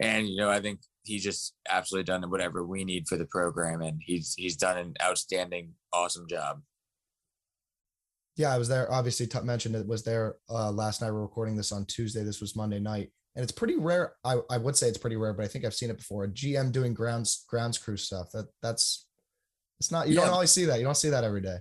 and 0.00 0.28
you 0.28 0.36
know 0.36 0.50
I 0.50 0.60
think 0.60 0.80
he's 1.04 1.24
just 1.24 1.54
absolutely 1.70 2.04
done 2.04 2.28
whatever 2.30 2.64
we 2.64 2.84
need 2.84 3.08
for 3.08 3.16
the 3.16 3.26
program, 3.26 3.80
and 3.80 4.02
he's 4.04 4.34
he's 4.36 4.56
done 4.56 4.76
an 4.76 4.94
outstanding, 5.02 5.72
awesome 5.94 6.26
job. 6.28 6.60
Yeah, 8.36 8.54
I 8.54 8.58
was 8.58 8.68
there. 8.68 8.90
Obviously, 8.92 9.28
mentioned 9.42 9.74
it 9.74 9.86
was 9.86 10.04
there 10.04 10.36
uh, 10.50 10.70
last 10.70 11.00
night. 11.00 11.10
We're 11.10 11.22
recording 11.22 11.56
this 11.56 11.72
on 11.72 11.86
Tuesday. 11.86 12.22
This 12.22 12.40
was 12.40 12.54
Monday 12.54 12.78
night, 12.78 13.10
and 13.34 13.42
it's 13.42 13.52
pretty 13.52 13.76
rare. 13.76 14.14
I, 14.24 14.36
I 14.50 14.58
would 14.58 14.76
say 14.76 14.88
it's 14.88 14.98
pretty 14.98 15.16
rare, 15.16 15.32
but 15.32 15.44
I 15.44 15.48
think 15.48 15.64
I've 15.64 15.74
seen 15.74 15.90
it 15.90 15.96
before. 15.96 16.24
A 16.24 16.28
GM 16.28 16.70
doing 16.70 16.92
grounds 16.92 17.44
grounds 17.48 17.78
crew 17.78 17.96
stuff. 17.96 18.30
That 18.32 18.46
that's 18.62 19.06
it's 19.80 19.90
not. 19.90 20.08
You 20.08 20.16
yeah. 20.16 20.22
don't 20.22 20.34
always 20.34 20.50
see 20.50 20.66
that. 20.66 20.78
You 20.78 20.84
don't 20.84 20.96
see 20.96 21.10
that 21.10 21.24
every 21.24 21.40
day. 21.40 21.56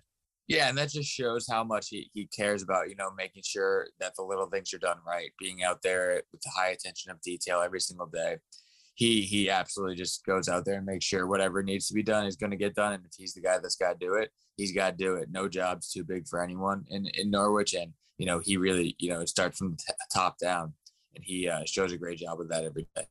Yeah, 0.47 0.69
and 0.69 0.77
that 0.77 0.91
just 0.91 1.09
shows 1.09 1.47
how 1.49 1.63
much 1.63 1.87
he, 1.89 2.11
he 2.13 2.27
cares 2.27 2.61
about, 2.61 2.87
you 2.87 2.95
know, 2.95 3.09
making 3.17 3.41
sure 3.43 3.87
that 3.99 4.13
the 4.15 4.21
little 4.21 4.45
things 4.45 4.71
are 4.75 4.77
done 4.77 4.97
right, 5.05 5.31
being 5.39 5.63
out 5.63 5.81
there 5.81 6.21
with 6.31 6.41
the 6.41 6.51
high 6.55 6.69
attention 6.69 7.09
of 7.09 7.19
detail 7.21 7.61
every 7.61 7.79
single 7.79 8.05
day. 8.05 8.37
He 8.93 9.21
he 9.21 9.49
absolutely 9.49 9.95
just 9.95 10.23
goes 10.25 10.47
out 10.47 10.65
there 10.65 10.75
and 10.75 10.85
makes 10.85 11.05
sure 11.05 11.25
whatever 11.27 11.63
needs 11.63 11.87
to 11.87 11.93
be 11.93 12.03
done 12.03 12.27
is 12.27 12.35
going 12.35 12.51
to 12.51 12.57
get 12.57 12.75
done. 12.75 12.93
And 12.93 13.05
if 13.05 13.11
he's 13.17 13.33
the 13.33 13.41
guy 13.41 13.57
that's 13.57 13.75
got 13.75 13.99
to 13.99 14.05
do 14.05 14.15
it, 14.15 14.31
he's 14.57 14.71
got 14.71 14.91
to 14.91 15.03
do 15.03 15.15
it. 15.15 15.29
No 15.31 15.47
job's 15.47 15.91
too 15.91 16.03
big 16.03 16.27
for 16.27 16.43
anyone 16.43 16.85
in, 16.89 17.07
in 17.07 17.29
Norwich. 17.29 17.73
And, 17.73 17.93
you 18.17 18.25
know, 18.25 18.39
he 18.39 18.57
really, 18.57 18.95
you 18.99 19.09
know, 19.09 19.21
it 19.21 19.29
starts 19.29 19.57
from 19.57 19.71
the 19.71 19.95
top 20.13 20.37
down 20.37 20.73
and 21.15 21.23
he 21.23 21.47
uh, 21.47 21.63
shows 21.65 21.91
a 21.91 21.97
great 21.97 22.19
job 22.19 22.37
with 22.37 22.49
that 22.49 22.63
every 22.63 22.87
day. 22.95 23.05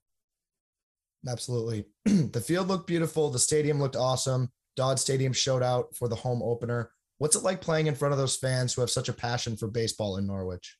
Absolutely. 1.26 1.86
the 2.04 2.40
field 2.40 2.68
looked 2.68 2.86
beautiful. 2.86 3.30
The 3.30 3.38
stadium 3.38 3.78
looked 3.78 3.96
awesome. 3.96 4.50
Dodd 4.76 4.98
Stadium 4.98 5.32
showed 5.32 5.62
out 5.62 5.94
for 5.94 6.08
the 6.08 6.16
home 6.16 6.42
opener. 6.42 6.90
What's 7.18 7.36
it 7.36 7.44
like 7.44 7.60
playing 7.60 7.86
in 7.86 7.94
front 7.94 8.12
of 8.12 8.18
those 8.18 8.36
fans 8.36 8.74
who 8.74 8.80
have 8.80 8.90
such 8.90 9.08
a 9.08 9.12
passion 9.12 9.56
for 9.56 9.68
baseball 9.68 10.16
in 10.16 10.26
Norwich? 10.26 10.76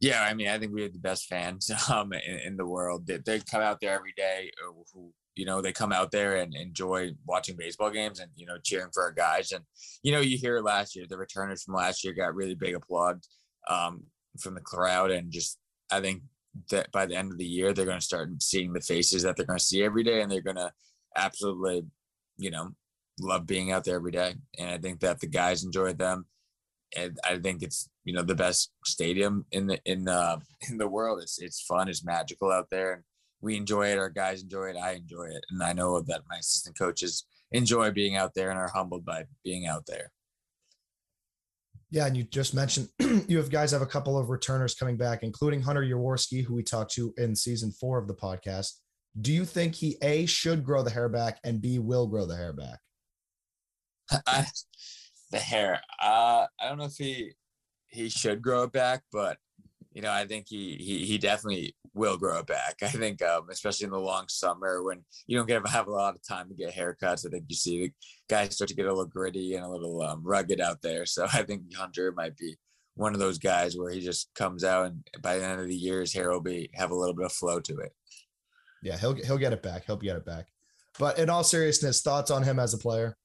Yeah, 0.00 0.22
I 0.22 0.34
mean, 0.34 0.48
I 0.48 0.58
think 0.58 0.72
we 0.72 0.82
have 0.82 0.92
the 0.92 0.98
best 0.98 1.26
fans 1.26 1.70
um, 1.90 2.12
in, 2.12 2.38
in 2.40 2.56
the 2.56 2.66
world. 2.66 3.06
They, 3.06 3.18
they 3.18 3.40
come 3.40 3.62
out 3.62 3.80
there 3.80 3.94
every 3.94 4.14
day. 4.16 4.50
Uh, 4.62 4.72
who 4.92 5.12
you 5.36 5.44
know, 5.44 5.60
they 5.60 5.72
come 5.72 5.92
out 5.92 6.10
there 6.10 6.36
and 6.36 6.54
enjoy 6.54 7.12
watching 7.26 7.56
baseball 7.56 7.90
games 7.90 8.20
and 8.20 8.30
you 8.36 8.46
know 8.46 8.58
cheering 8.62 8.90
for 8.92 9.02
our 9.02 9.12
guys. 9.12 9.52
And 9.52 9.64
you 10.02 10.12
know, 10.12 10.20
you 10.20 10.36
hear 10.36 10.60
last 10.60 10.96
year 10.96 11.06
the 11.08 11.18
returners 11.18 11.62
from 11.62 11.74
last 11.74 12.04
year 12.04 12.12
got 12.12 12.34
really 12.34 12.54
big 12.54 12.74
applause 12.74 13.28
um, 13.68 14.04
from 14.40 14.54
the 14.54 14.60
crowd, 14.60 15.10
and 15.10 15.30
just 15.30 15.58
I 15.90 16.00
think 16.00 16.22
that 16.70 16.90
by 16.92 17.06
the 17.06 17.14
end 17.14 17.32
of 17.32 17.38
the 17.38 17.44
year 17.44 17.72
they're 17.72 17.84
going 17.84 17.98
to 17.98 18.04
start 18.04 18.42
seeing 18.42 18.72
the 18.72 18.80
faces 18.80 19.22
that 19.22 19.36
they're 19.36 19.46
going 19.46 19.58
to 19.58 19.64
see 19.64 19.82
every 19.82 20.02
day, 20.02 20.20
and 20.20 20.30
they're 20.30 20.40
going 20.40 20.56
to 20.56 20.72
absolutely, 21.16 21.84
you 22.36 22.50
know, 22.50 22.70
love 23.20 23.46
being 23.46 23.72
out 23.72 23.84
there 23.84 23.96
every 23.96 24.12
day, 24.12 24.34
and 24.58 24.70
I 24.70 24.78
think 24.78 25.00
that 25.00 25.20
the 25.20 25.28
guys 25.28 25.64
enjoy 25.64 25.92
them. 25.92 26.26
And 26.96 27.16
I 27.24 27.38
think 27.38 27.62
it's 27.62 27.88
you 28.04 28.12
know 28.12 28.22
the 28.22 28.34
best 28.34 28.72
stadium 28.84 29.46
in 29.52 29.68
the 29.68 29.78
in 29.84 30.04
the 30.04 30.40
in 30.68 30.78
the 30.78 30.88
world. 30.88 31.20
It's 31.22 31.40
it's 31.40 31.62
fun. 31.62 31.88
It's 31.88 32.04
magical 32.04 32.50
out 32.50 32.66
there, 32.70 33.04
we 33.40 33.56
enjoy 33.56 33.88
it. 33.88 33.98
Our 33.98 34.10
guys 34.10 34.42
enjoy 34.42 34.70
it. 34.70 34.76
I 34.76 34.92
enjoy 34.92 35.24
it, 35.24 35.44
and 35.50 35.62
I 35.62 35.72
know 35.72 36.00
that 36.00 36.22
my 36.28 36.36
assistant 36.38 36.78
coaches 36.78 37.24
enjoy 37.52 37.90
being 37.90 38.16
out 38.16 38.34
there 38.34 38.50
and 38.50 38.58
are 38.58 38.70
humbled 38.72 39.04
by 39.04 39.24
being 39.44 39.66
out 39.66 39.84
there. 39.86 40.12
Yeah, 41.90 42.06
and 42.06 42.16
you 42.16 42.22
just 42.22 42.54
mentioned 42.54 42.88
you 43.28 43.38
have 43.38 43.50
guys 43.50 43.72
have 43.72 43.82
a 43.82 43.86
couple 43.86 44.16
of 44.16 44.30
returners 44.30 44.74
coming 44.74 44.96
back, 44.96 45.22
including 45.22 45.60
Hunter 45.60 45.82
Yaworski, 45.82 46.44
who 46.44 46.54
we 46.54 46.62
talked 46.62 46.92
to 46.92 47.12
in 47.16 47.34
season 47.34 47.72
four 47.72 47.98
of 47.98 48.06
the 48.06 48.14
podcast. 48.14 48.74
Do 49.20 49.32
you 49.32 49.44
think 49.44 49.74
he 49.74 49.96
a 50.02 50.24
should 50.26 50.62
grow 50.62 50.82
the 50.82 50.90
hair 50.90 51.08
back 51.08 51.40
and 51.42 51.60
b 51.60 51.80
will 51.80 52.06
grow 52.06 52.26
the 52.26 52.36
hair 52.36 52.52
back? 52.52 52.78
I, 54.26 54.46
the 55.32 55.38
hair. 55.38 55.80
Uh, 56.00 56.46
I 56.60 56.68
don't 56.68 56.78
know 56.78 56.84
if 56.84 56.96
he 56.96 57.32
he 57.88 58.08
should 58.08 58.40
grow 58.40 58.64
it 58.64 58.72
back, 58.72 59.02
but 59.12 59.36
you 59.92 60.02
know, 60.02 60.12
I 60.12 60.26
think 60.26 60.46
he 60.48 60.76
he 60.76 61.04
he 61.04 61.18
definitely 61.18 61.74
will 61.94 62.16
grow 62.16 62.38
it 62.38 62.46
back. 62.46 62.76
I 62.82 62.88
think, 62.88 63.22
um, 63.22 63.48
especially 63.50 63.86
in 63.86 63.90
the 63.90 63.98
long 63.98 64.26
summer 64.28 64.82
when 64.82 65.04
you 65.26 65.36
don't 65.36 65.48
get 65.48 65.66
have 65.68 65.88
a 65.88 65.92
lot 65.92 66.14
of 66.14 66.26
time 66.26 66.48
to 66.48 66.54
get 66.54 66.74
haircuts. 66.74 67.26
I 67.26 67.30
think 67.30 67.44
you 67.48 67.56
see 67.56 67.80
the 67.80 67.92
guys 68.28 68.54
start 68.54 68.68
to 68.68 68.74
get 68.74 68.86
a 68.86 68.90
little 68.90 69.06
gritty 69.06 69.54
and 69.54 69.64
a 69.64 69.68
little 69.68 70.02
um, 70.02 70.22
rugged 70.22 70.60
out 70.60 70.82
there. 70.82 71.06
So 71.06 71.26
I 71.32 71.42
think 71.42 71.74
Hunter 71.74 72.12
might 72.12 72.36
be 72.36 72.56
one 72.94 73.14
of 73.14 73.20
those 73.20 73.38
guys 73.38 73.76
where 73.76 73.90
he 73.90 74.00
just 74.00 74.30
comes 74.34 74.62
out 74.62 74.86
and 74.86 75.06
by 75.22 75.38
the 75.38 75.44
end 75.44 75.60
of 75.60 75.68
the 75.68 75.74
year 75.74 76.00
his 76.00 76.12
hair 76.12 76.30
will 76.30 76.40
be 76.40 76.70
have 76.74 76.90
a 76.90 76.94
little 76.94 77.14
bit 77.14 77.26
of 77.26 77.32
flow 77.32 77.60
to 77.60 77.78
it. 77.78 77.92
Yeah, 78.82 78.96
he'll 78.96 79.14
he'll 79.14 79.38
get 79.38 79.52
it 79.52 79.62
back. 79.62 79.84
He'll 79.86 79.96
get 79.96 80.16
it 80.16 80.24
back. 80.24 80.46
But 80.98 81.18
in 81.18 81.30
all 81.30 81.44
seriousness, 81.44 82.02
thoughts 82.02 82.30
on 82.30 82.42
him 82.42 82.58
as 82.58 82.74
a 82.74 82.78
player? 82.78 83.16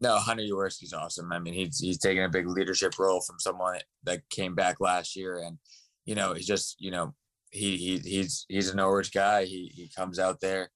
No, 0.00 0.16
Hunter 0.18 0.42
Yaworski's 0.42 0.92
awesome. 0.92 1.32
I 1.32 1.38
mean, 1.38 1.54
he's 1.54 1.78
he's 1.78 1.98
taking 1.98 2.24
a 2.24 2.28
big 2.28 2.46
leadership 2.46 2.98
role 2.98 3.20
from 3.20 3.38
someone 3.38 3.78
that 4.04 4.28
came 4.28 4.54
back 4.54 4.80
last 4.80 5.16
year, 5.16 5.38
and 5.38 5.58
you 6.06 6.14
know, 6.14 6.32
he's 6.32 6.46
just 6.46 6.76
you 6.80 6.90
know, 6.90 7.14
he 7.50 7.76
he 7.76 7.98
he's 7.98 8.46
he's 8.48 8.70
a 8.70 8.76
Norwich 8.76 9.12
guy. 9.12 9.44
He 9.44 9.70
he 9.74 9.90
comes 9.94 10.18
out 10.18 10.40
there, 10.40 10.70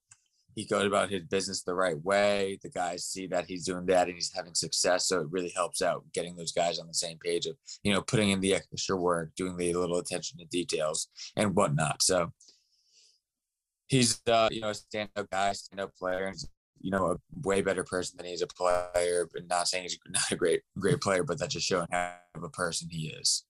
he 0.54 0.66
goes 0.66 0.84
about 0.84 1.10
his 1.10 1.22
business 1.24 1.62
the 1.62 1.74
right 1.74 2.00
way. 2.02 2.58
The 2.62 2.70
guys 2.70 3.06
see 3.06 3.26
that 3.28 3.46
he's 3.46 3.64
doing 3.64 3.86
that 3.86 4.08
and 4.08 4.14
he's 4.14 4.32
having 4.34 4.54
success, 4.54 5.06
so 5.06 5.20
it 5.20 5.30
really 5.30 5.52
helps 5.54 5.80
out 5.80 6.04
getting 6.12 6.36
those 6.36 6.52
guys 6.52 6.78
on 6.78 6.86
the 6.86 6.94
same 6.94 7.18
page 7.18 7.46
of 7.46 7.56
you 7.82 7.92
know 7.92 8.02
putting 8.02 8.30
in 8.30 8.40
the 8.40 8.54
extra 8.54 8.96
work, 8.96 9.30
doing 9.36 9.56
the 9.56 9.72
little 9.72 9.98
attention 9.98 10.38
to 10.38 10.44
details 10.46 11.08
and 11.36 11.54
whatnot. 11.54 12.02
So 12.02 12.32
he's 13.88 14.20
uh, 14.26 14.48
you 14.50 14.60
know 14.60 14.70
a 14.70 14.74
stand-up 14.74 15.30
guy, 15.30 15.52
stand-up 15.52 15.94
player, 15.96 16.26
and 16.26 16.36
you 16.80 16.90
know, 16.90 17.12
a 17.12 17.16
way 17.46 17.60
better 17.60 17.84
person 17.84 18.16
than 18.16 18.26
he's 18.26 18.42
a 18.42 18.46
player. 18.46 19.28
But 19.32 19.46
not 19.48 19.68
saying 19.68 19.84
he's 19.84 19.98
not 20.08 20.30
a 20.30 20.36
great, 20.36 20.62
great 20.78 21.00
player, 21.00 21.22
but 21.22 21.38
that's 21.38 21.54
just 21.54 21.66
showing 21.66 21.86
how 21.90 22.14
of 22.34 22.42
a 22.42 22.48
person 22.48 22.88
he 22.90 23.08
is. 23.08 23.44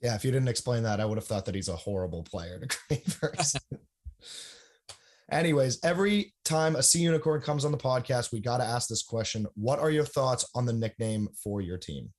Yeah, 0.00 0.14
if 0.14 0.24
you 0.24 0.30
didn't 0.30 0.48
explain 0.48 0.82
that, 0.84 1.00
I 1.00 1.04
would 1.04 1.18
have 1.18 1.26
thought 1.26 1.44
that 1.46 1.54
he's 1.54 1.68
a 1.68 1.76
horrible 1.76 2.22
player 2.22 2.66
great. 2.88 3.04
Anyways, 5.30 5.78
every 5.84 6.34
time 6.44 6.74
a 6.74 6.82
sea 6.82 7.00
unicorn 7.00 7.40
comes 7.40 7.64
on 7.64 7.70
the 7.70 7.78
podcast, 7.78 8.32
we 8.32 8.40
got 8.40 8.58
to 8.58 8.64
ask 8.64 8.88
this 8.88 9.02
question: 9.02 9.46
What 9.54 9.78
are 9.78 9.90
your 9.90 10.04
thoughts 10.04 10.48
on 10.54 10.66
the 10.66 10.72
nickname 10.72 11.28
for 11.42 11.60
your 11.60 11.78
team? 11.78 12.12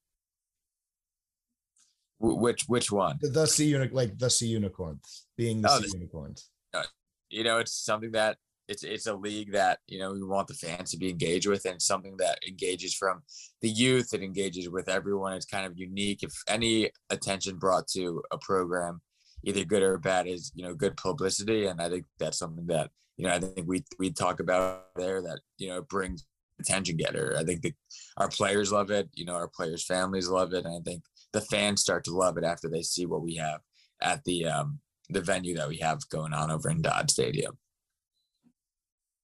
Which 2.20 2.66
which 2.68 2.92
one? 2.92 3.18
The, 3.20 3.30
the 3.30 3.46
sea 3.48 3.66
unicorn, 3.66 3.96
like 3.96 4.18
the 4.18 4.30
sea 4.30 4.48
unicorns, 4.48 5.26
being 5.36 5.62
the 5.62 5.72
oh, 5.72 5.80
sea 5.80 5.90
unicorns. 5.94 6.50
Uh, 6.74 6.84
you 7.30 7.44
know, 7.44 7.58
it's 7.58 7.74
something 7.74 8.12
that 8.12 8.38
it's 8.72 8.84
it's 8.84 9.08
a 9.08 9.13
league 9.13 9.51
that 9.51 9.80
you 9.88 10.00
know 10.00 10.13
we 10.13 10.24
want 10.24 10.48
the 10.48 10.54
fans 10.54 10.92
to 10.92 10.98
be 10.98 11.10
engaged 11.10 11.48
with 11.48 11.66
and 11.66 11.82
something 11.82 12.16
that 12.18 12.40
engages 12.48 12.94
from 12.94 13.22
the 13.62 13.70
youth 13.70 14.13
it 14.13 14.24
engages 14.24 14.70
with 14.70 14.90
everyone 14.90 15.34
it's 15.34 15.46
kind 15.46 15.66
of 15.66 15.78
unique 15.78 16.24
if 16.24 16.34
any 16.48 16.90
attention 17.10 17.58
brought 17.58 17.88
to 17.88 18.22
a 18.32 18.38
program 18.38 19.01
either 19.44 19.63
good 19.63 19.84
or 19.84 19.98
bad 19.98 20.28
is 20.28 20.51
you 20.56 20.63
know 20.63 20.74
good 20.74 20.96
publicity 20.98 21.68
and 21.68 21.82
i 21.82 21.90
think 21.90 22.06
that's 22.20 22.40
something 22.40 22.68
that 22.68 22.90
you 23.18 23.25
know 23.25 23.34
i 23.34 23.40
think 23.40 23.68
we 23.68 23.84
we 24.00 24.10
talk 24.12 24.40
about 24.40 24.86
there 24.96 25.22
that 25.22 25.40
you 25.58 25.70
know 25.70 25.82
brings 25.82 26.25
attention 26.62 26.96
getter. 26.96 27.36
I 27.38 27.44
think 27.44 27.62
the, 27.62 27.74
our 28.18 28.30
players 28.30 28.72
love 28.72 28.92
it. 28.92 29.10
You 29.13 29.25
know, 29.25 29.34
our 29.34 29.48
players' 29.48 29.84
families 29.84 30.30
love 30.30 30.54
it, 30.54 30.66
and 30.66 30.75
I 30.75 30.80
think 30.80 31.04
the 31.34 31.42
fans 31.42 31.82
start 31.82 32.04
to 32.06 32.16
love 32.16 32.38
it 32.38 32.44
after 32.44 32.70
they 32.70 32.82
see 32.82 33.06
what 33.06 33.22
we 33.22 33.36
have 33.36 33.60
at 34.01 34.24
the 34.24 34.46
um, 34.46 34.80
the 35.10 35.22
venue 35.22 35.56
that 35.58 35.68
we 35.68 35.78
have 35.78 36.08
going 36.10 36.34
on 36.34 36.51
over 36.51 36.70
in 36.70 36.82
Dodd 36.82 37.12
Stadium. 37.12 37.58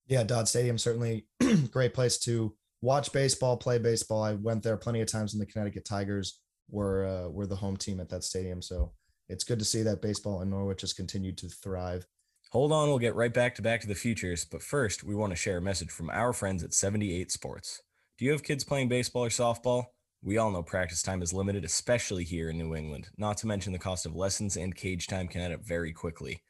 Yeah, 0.08 0.24
Dodd 0.24 0.48
Stadium 0.48 0.78
certainly 0.78 1.26
great 1.70 1.94
place 1.94 2.18
to 2.20 2.54
watch 2.80 3.12
baseball, 3.12 3.56
play 3.56 3.78
baseball. 3.78 4.22
I 4.22 4.32
went 4.32 4.62
there 4.62 4.76
plenty 4.76 5.02
of 5.02 5.08
times 5.08 5.32
when 5.32 5.40
the 5.40 5.46
Connecticut 5.46 5.84
Tigers 5.84 6.40
were 6.70 7.04
uh, 7.04 7.28
were 7.28 7.46
the 7.46 7.56
home 7.56 7.76
team 7.76 8.00
at 8.00 8.08
that 8.08 8.24
stadium. 8.24 8.62
So 8.62 8.92
it's 9.28 9.44
good 9.44 9.58
to 9.58 9.64
see 9.64 9.82
that 9.82 10.02
baseball 10.02 10.40
in 10.40 10.50
Norwich 10.50 10.80
has 10.80 10.94
continued 10.94 11.36
to 11.38 11.48
thrive. 11.48 12.06
Hold 12.52 12.72
on, 12.72 12.88
we'll 12.88 12.98
get 12.98 13.14
right 13.14 13.32
back 13.32 13.54
to 13.56 13.62
Back 13.62 13.82
to 13.82 13.86
the 13.86 13.94
Futures, 13.94 14.46
but 14.46 14.62
first, 14.62 15.04
we 15.04 15.14
want 15.14 15.32
to 15.32 15.36
share 15.36 15.58
a 15.58 15.62
message 15.62 15.90
from 15.90 16.08
our 16.08 16.32
friends 16.32 16.64
at 16.64 16.72
78 16.72 17.30
Sports. 17.30 17.82
Do 18.16 18.24
you 18.24 18.32
have 18.32 18.42
kids 18.42 18.64
playing 18.64 18.88
baseball 18.88 19.26
or 19.26 19.28
softball? 19.28 19.84
We 20.22 20.38
all 20.38 20.50
know 20.50 20.62
practice 20.62 21.02
time 21.02 21.20
is 21.20 21.34
limited, 21.34 21.64
especially 21.64 22.24
here 22.24 22.48
in 22.48 22.56
New 22.56 22.74
England, 22.74 23.08
not 23.18 23.36
to 23.38 23.46
mention 23.46 23.74
the 23.74 23.78
cost 23.78 24.06
of 24.06 24.16
lessons 24.16 24.56
and 24.56 24.74
cage 24.74 25.06
time 25.06 25.28
can 25.28 25.42
add 25.42 25.52
up 25.52 25.60
very 25.62 25.92
quickly. 25.92 26.40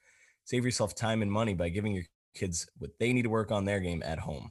Save 0.44 0.64
yourself 0.64 0.94
time 0.94 1.20
and 1.20 1.32
money 1.32 1.52
by 1.52 1.68
giving 1.68 1.94
your 1.94 2.04
kids 2.38 2.66
what 2.78 2.98
they 2.98 3.12
need 3.12 3.22
to 3.22 3.30
work 3.30 3.50
on 3.50 3.64
their 3.64 3.80
game 3.80 4.02
at 4.04 4.20
home. 4.20 4.50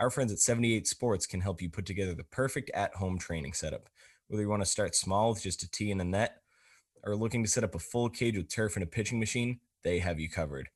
Our 0.00 0.10
friends 0.10 0.32
at 0.32 0.38
78 0.38 0.86
Sports 0.86 1.26
can 1.26 1.40
help 1.40 1.60
you 1.60 1.68
put 1.68 1.86
together 1.86 2.14
the 2.14 2.24
perfect 2.24 2.70
at 2.74 2.94
home 2.94 3.18
training 3.18 3.52
setup. 3.52 3.88
Whether 4.28 4.42
you 4.42 4.48
want 4.48 4.62
to 4.62 4.66
start 4.66 4.94
small 4.94 5.30
with 5.30 5.42
just 5.42 5.62
a 5.62 5.70
tee 5.70 5.90
and 5.90 6.00
a 6.00 6.04
net, 6.04 6.36
or 7.04 7.16
looking 7.16 7.42
to 7.42 7.48
set 7.48 7.64
up 7.64 7.74
a 7.74 7.80
full 7.80 8.08
cage 8.08 8.36
with 8.36 8.48
turf 8.48 8.76
and 8.76 8.82
a 8.82 8.86
pitching 8.86 9.18
machine, 9.18 9.60
they 9.84 9.98
have 9.98 10.20
you 10.20 10.28
covered. 10.28 10.68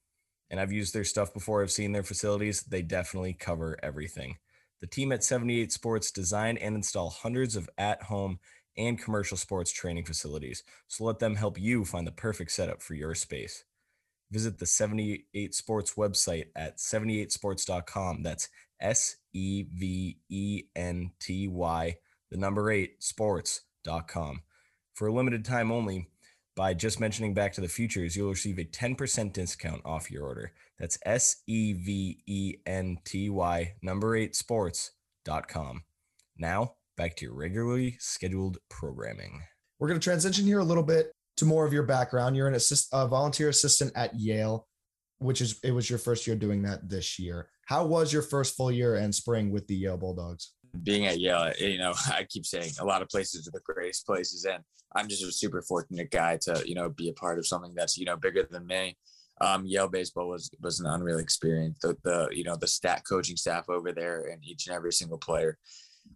And 0.51 0.61
I've 0.61 0.73
used 0.73 0.95
their 0.95 1.05
stuff 1.05 1.33
before, 1.33 1.63
I've 1.63 1.71
seen 1.71 1.93
their 1.93 2.03
facilities. 2.03 2.63
They 2.63 2.83
definitely 2.83 3.35
cover 3.35 3.79
everything. 3.83 4.37
The 4.81 4.87
team 4.87 5.13
at 5.13 5.25
78 5.25 5.73
Sports 5.73 6.11
design 6.11 6.57
and 6.59 6.75
install 6.75 7.11
hundreds 7.11 7.57
of 7.57 7.71
at 7.79 8.03
home 8.03 8.39
and 8.77 9.01
commercial 9.01 9.37
sports 9.37 9.71
training 9.71 10.05
facilities. 10.05 10.65
So 10.89 11.05
let 11.05 11.19
them 11.19 11.37
help 11.37 11.59
you 11.59 11.85
find 11.85 12.07
the 12.07 12.13
perfect 12.13 12.51
setup 12.53 12.83
for 12.83 12.95
your 12.95 13.15
space. 13.15 13.65
Visit 14.33 14.59
the 14.59 14.67
78 14.67 15.55
Sports 15.55 15.95
website 15.95 16.47
at 16.57 16.79
78sports.com. 16.79 18.23
That's 18.23 18.49
S 18.81 19.17
E 19.35 19.65
V 19.65 20.19
E 20.31 20.63
N 20.75 21.11
T 21.21 21.49
Y, 21.49 21.97
the 22.31 22.39
number 22.39 22.71
eight, 22.71 23.03
sports.com. 23.03 24.41
For 24.95 25.09
a 25.09 25.13
limited 25.13 25.45
time 25.45 25.71
only, 25.71 26.09
by 26.57 26.73
just 26.73 26.99
mentioning 26.99 27.35
Back 27.35 27.53
to 27.55 27.61
the 27.61 27.69
Futures, 27.69 28.17
you'll 28.17 28.31
receive 28.31 28.59
a 28.59 28.65
10% 28.65 29.35
discount 29.35 29.83
off 29.85 30.11
your 30.11 30.25
order. 30.25 30.53
That's 30.79 30.99
S 31.05 31.43
E 31.47 31.75
V 31.75 32.23
E 32.27 32.55
N 32.65 32.99
T 33.05 33.29
Y, 33.29 33.75
number 33.83 34.17
eight, 34.17 34.35
sports.com. 34.35 35.83
Now, 36.39 36.77
back 36.97 37.17
to 37.17 37.27
your 37.27 37.35
regularly 37.35 37.97
scheduled 38.01 38.57
programming. 38.71 39.43
We're 39.79 39.89
going 39.89 40.01
to 40.01 40.05
transition 40.05 40.47
here 40.47 40.61
a 40.61 40.65
little 40.65 40.83
bit 40.83 41.13
to 41.37 41.45
more 41.45 41.65
of 41.65 41.73
your 41.73 41.83
background. 41.83 42.37
You're 42.37 42.49
an 42.49 42.55
assist, 42.55 42.89
a 42.93 43.07
volunteer 43.07 43.49
assistant 43.49 43.93
at 43.95 44.15
Yale, 44.19 44.67
which 45.19 45.41
is 45.41 45.59
it 45.63 45.73
was 45.73 45.89
your 45.89 45.99
first 45.99 46.27
year 46.27 46.37
doing 46.37 46.63
that 46.63 46.89
this 46.89 47.19
year. 47.19 47.49
How 47.67 47.87
was 47.87 48.13
your 48.13 48.23
first 48.23 48.57
full 48.57 48.71
year 48.71 48.97
and 48.97 49.15
spring 49.15 49.51
with 49.51 49.67
the 49.67 49.75
Yale 49.75 49.97
Bulldogs? 49.97 50.53
Being 50.83 51.07
at 51.07 51.21
Yale, 51.21 51.53
you 51.59 51.79
know, 51.79 51.95
I 52.07 52.27
keep 52.29 52.47
saying 52.47 52.73
a 52.81 52.85
lot 52.85 53.03
of 53.03 53.09
places 53.09 53.47
are 53.47 53.53
the 53.53 53.61
greatest 53.65 54.07
places, 54.07 54.45
and 54.45 54.63
I'm 54.95 55.09
just 55.09 55.23
a 55.23 55.33
super 55.33 55.63
fortunate 55.63 56.11
guy 56.11 56.39
to 56.43 56.63
you 56.67 56.75
know 56.75 56.91
be 56.91 57.09
a 57.09 57.15
part 57.15 57.39
of 57.39 57.47
something 57.47 57.73
that's 57.75 57.97
you 57.97 58.05
know 58.05 58.17
bigger 58.17 58.47
than 58.51 58.67
me. 58.67 58.97
Um, 59.41 59.65
Yale 59.67 59.89
baseball 59.89 60.29
was 60.29 60.51
was 60.61 60.81
an 60.81 60.87
unreal 60.87 61.19
experience. 61.19 61.79
The, 61.81 61.97
the 62.05 62.29
you 62.33 62.45
know 62.45 62.57
the 62.57 62.67
stat 62.67 63.03
coaching 63.09 63.37
staff 63.37 63.69
over 63.69 63.93
there 63.93 64.29
and 64.31 64.45
each 64.45 64.67
and 64.67 64.77
every 64.77 64.93
single 64.93 65.19
player 65.19 65.59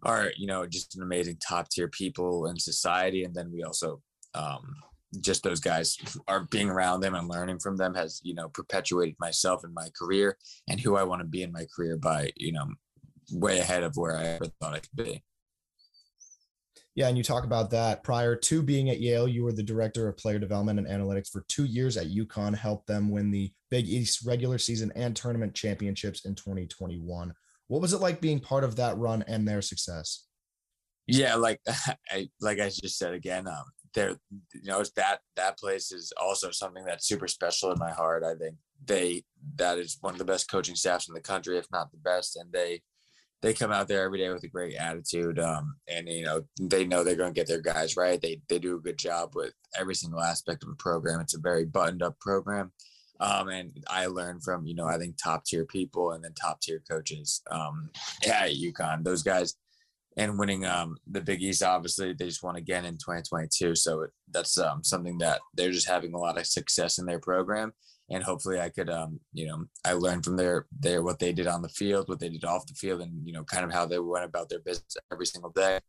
are 0.03 0.31
you 0.37 0.47
know 0.47 0.65
just 0.65 0.95
an 0.95 1.03
amazing 1.03 1.37
top 1.45 1.69
tier 1.69 1.87
people 1.87 2.47
in 2.47 2.57
society, 2.59 3.23
and 3.23 3.33
then 3.33 3.51
we 3.51 3.63
also 3.63 4.01
um, 4.35 4.75
just 5.21 5.43
those 5.43 5.59
guys 5.59 5.97
are 6.27 6.47
being 6.51 6.69
around 6.69 6.99
them 6.99 7.15
and 7.15 7.27
learning 7.27 7.59
from 7.59 7.77
them 7.77 7.93
has 7.93 8.19
you 8.23 8.33
know 8.33 8.49
perpetuated 8.49 9.15
myself 9.19 9.63
in 9.63 9.73
my 9.73 9.87
career 9.97 10.37
and 10.69 10.79
who 10.79 10.95
I 10.95 11.03
want 11.03 11.21
to 11.21 11.27
be 11.27 11.43
in 11.43 11.51
my 11.51 11.65
career 11.75 11.97
by 11.97 12.31
you 12.35 12.51
know 12.51 12.67
way 13.31 13.59
ahead 13.59 13.83
of 13.83 13.95
where 13.95 14.17
I 14.17 14.23
ever 14.25 14.45
thought 14.59 14.75
I 14.75 14.79
could 14.79 14.95
be. 14.95 15.23
Yeah, 16.95 17.09
and 17.09 17.17
you 17.17 17.23
talk 17.23 17.43
about 17.43 17.69
that. 17.71 18.03
Prior 18.03 18.35
to 18.35 18.63
being 18.63 18.89
at 18.89 18.99
Yale, 18.99 19.27
you 19.27 19.43
were 19.43 19.51
the 19.51 19.61
director 19.61 20.07
of 20.07 20.17
player 20.17 20.39
development 20.39 20.79
and 20.79 20.87
analytics 20.87 21.29
for 21.29 21.45
two 21.47 21.65
years 21.65 21.95
at 21.95 22.07
UConn, 22.07 22.55
helped 22.55 22.87
them 22.87 23.11
win 23.11 23.29
the 23.29 23.51
Big 23.69 23.87
East 23.87 24.25
regular 24.25 24.57
season 24.57 24.91
and 24.95 25.15
tournament 25.15 25.53
championships 25.53 26.25
in 26.25 26.33
2021. 26.33 27.33
What 27.67 27.81
was 27.81 27.93
it 27.93 28.01
like 28.01 28.19
being 28.19 28.39
part 28.39 28.63
of 28.63 28.77
that 28.77 28.97
run 28.97 29.23
and 29.27 29.47
their 29.47 29.61
success? 29.61 30.25
Yeah, 31.05 31.35
like 31.35 31.61
I 32.09 32.29
like 32.41 32.59
I 32.59 32.69
just 32.69 32.97
said 32.97 33.13
again, 33.13 33.47
um, 33.47 33.63
there 33.97 34.15
you 34.53 34.71
know 34.71 34.83
that 34.95 35.19
that 35.35 35.57
place 35.57 35.91
is 35.91 36.13
also 36.21 36.51
something 36.51 36.85
that's 36.85 37.07
super 37.07 37.27
special 37.27 37.71
in 37.71 37.79
my 37.79 37.91
heart. 37.91 38.23
I 38.23 38.35
think 38.35 38.55
they 38.85 39.23
that 39.55 39.79
is 39.79 39.97
one 40.01 40.13
of 40.13 40.19
the 40.19 40.25
best 40.25 40.49
coaching 40.49 40.75
staffs 40.75 41.07
in 41.07 41.15
the 41.15 41.19
country 41.19 41.57
if 41.57 41.65
not 41.71 41.91
the 41.91 41.97
best 41.97 42.37
and 42.37 42.51
they 42.53 42.81
they 43.41 43.53
come 43.53 43.71
out 43.71 43.87
there 43.87 44.03
every 44.03 44.17
day 44.17 44.29
with 44.29 44.43
a 44.43 44.47
great 44.47 44.75
attitude 44.75 45.39
um, 45.39 45.75
and 45.87 46.07
you 46.07 46.23
know 46.23 46.43
they 46.61 46.85
know 46.85 47.03
they're 47.03 47.15
going 47.15 47.33
to 47.33 47.39
get 47.39 47.47
their 47.47 47.61
guys 47.61 47.97
right. 47.97 48.21
They 48.21 48.41
they 48.49 48.59
do 48.59 48.75
a 48.75 48.81
good 48.81 48.97
job 48.97 49.31
with 49.35 49.53
every 49.77 49.95
single 49.95 50.21
aspect 50.21 50.63
of 50.63 50.69
the 50.69 50.75
program. 50.75 51.19
It's 51.19 51.35
a 51.35 51.39
very 51.39 51.65
buttoned 51.65 52.03
up 52.03 52.19
program. 52.19 52.71
Um, 53.19 53.49
and 53.49 53.83
I 53.89 54.05
learned 54.05 54.43
from 54.43 54.67
you 54.67 54.75
know 54.75 54.85
I 54.85 54.97
think 54.97 55.17
top 55.17 55.43
tier 55.45 55.65
people 55.65 56.11
and 56.11 56.23
then 56.23 56.33
top 56.33 56.61
tier 56.61 56.83
coaches 56.89 57.41
um, 57.49 57.89
yeah, 58.23 58.43
at 58.43 58.51
UConn. 58.51 59.03
Those 59.03 59.23
guys 59.23 59.55
and 60.17 60.37
winning 60.37 60.65
um, 60.65 60.97
the 61.09 61.21
Big 61.21 61.41
East. 61.41 61.63
Obviously, 61.63 62.13
they 62.13 62.25
just 62.25 62.43
won 62.43 62.55
again 62.55 62.85
in 62.85 62.95
2022. 62.95 63.75
So 63.75 64.07
that's 64.31 64.57
um, 64.57 64.83
something 64.83 65.17
that 65.19 65.39
they're 65.53 65.71
just 65.71 65.87
having 65.87 66.13
a 66.13 66.17
lot 66.17 66.37
of 66.37 66.47
success 66.47 66.97
in 66.97 67.05
their 67.05 67.19
program. 67.19 67.71
And 68.09 68.23
hopefully, 68.23 68.59
I 68.59 68.69
could, 68.69 68.89
um, 68.89 69.19
you 69.33 69.47
know, 69.47 69.65
I 69.85 69.93
learned 69.93 70.23
from 70.23 70.37
their 70.37 70.65
their 70.79 71.03
what 71.03 71.19
they 71.19 71.33
did 71.33 71.45
on 71.45 71.61
the 71.61 71.69
field, 71.69 72.07
what 72.07 72.19
they 72.19 72.29
did 72.29 72.45
off 72.45 72.65
the 72.65 72.73
field, 72.73 73.01
and 73.01 73.11
you 73.25 73.33
know, 73.33 73.43
kind 73.43 73.65
of 73.65 73.71
how 73.71 73.85
they 73.85 73.99
went 73.99 74.25
about 74.25 74.49
their 74.49 74.61
business 74.61 74.95
every 75.11 75.25
single 75.25 75.51
day. 75.51 75.79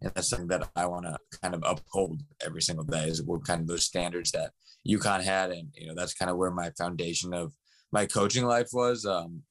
And 0.00 0.10
that's 0.14 0.30
something 0.30 0.48
that 0.48 0.68
I 0.74 0.86
want 0.86 1.04
to 1.04 1.18
kind 1.42 1.54
of 1.54 1.62
uphold 1.66 2.22
every 2.44 2.62
single 2.62 2.84
day 2.84 3.04
is 3.08 3.22
what 3.22 3.46
kind 3.46 3.60
of 3.60 3.66
those 3.66 3.84
standards 3.84 4.32
that 4.32 4.52
UConn 4.88 5.22
had, 5.22 5.50
and 5.50 5.68
you 5.74 5.86
know, 5.86 5.94
that's 5.94 6.14
kind 6.14 6.30
of 6.30 6.38
where 6.38 6.50
my 6.50 6.70
foundation 6.78 7.34
of 7.34 7.52
my 7.92 8.06
coaching 8.06 8.46
life 8.46 8.70
was 8.72 9.04
um, 9.04 9.42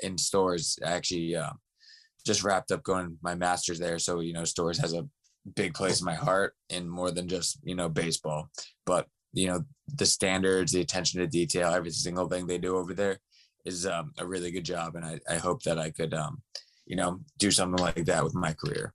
in 0.00 0.18
Storrs. 0.18 0.76
Actually, 0.84 1.36
uh, 1.36 1.50
just 2.24 2.44
wrapped 2.44 2.70
up 2.70 2.82
going 2.82 3.18
my 3.22 3.34
master's 3.34 3.78
there. 3.78 3.98
So, 3.98 4.20
you 4.20 4.32
know, 4.32 4.44
Storrs 4.44 4.78
has 4.78 4.94
a 4.94 5.06
big 5.56 5.74
place 5.74 6.00
in 6.00 6.04
my 6.04 6.14
heart 6.14 6.54
and 6.68 6.90
more 6.90 7.10
than 7.10 7.28
just, 7.28 7.58
you 7.62 7.74
know, 7.74 7.88
baseball. 7.88 8.50
But, 8.86 9.06
you 9.32 9.46
know, 9.46 9.64
the 9.94 10.06
standards, 10.06 10.72
the 10.72 10.80
attention 10.80 11.20
to 11.20 11.26
detail, 11.26 11.70
every 11.72 11.90
single 11.90 12.28
thing 12.28 12.46
they 12.46 12.58
do 12.58 12.76
over 12.76 12.94
there 12.94 13.18
is 13.64 13.86
um, 13.86 14.12
a 14.18 14.26
really 14.26 14.50
good 14.50 14.64
job. 14.64 14.96
And 14.96 15.04
I, 15.04 15.20
I 15.28 15.36
hope 15.36 15.62
that 15.62 15.78
I 15.78 15.90
could, 15.90 16.14
um, 16.14 16.42
you 16.86 16.96
know, 16.96 17.20
do 17.38 17.50
something 17.50 17.82
like 17.82 18.04
that 18.06 18.24
with 18.24 18.34
my 18.34 18.52
career. 18.52 18.92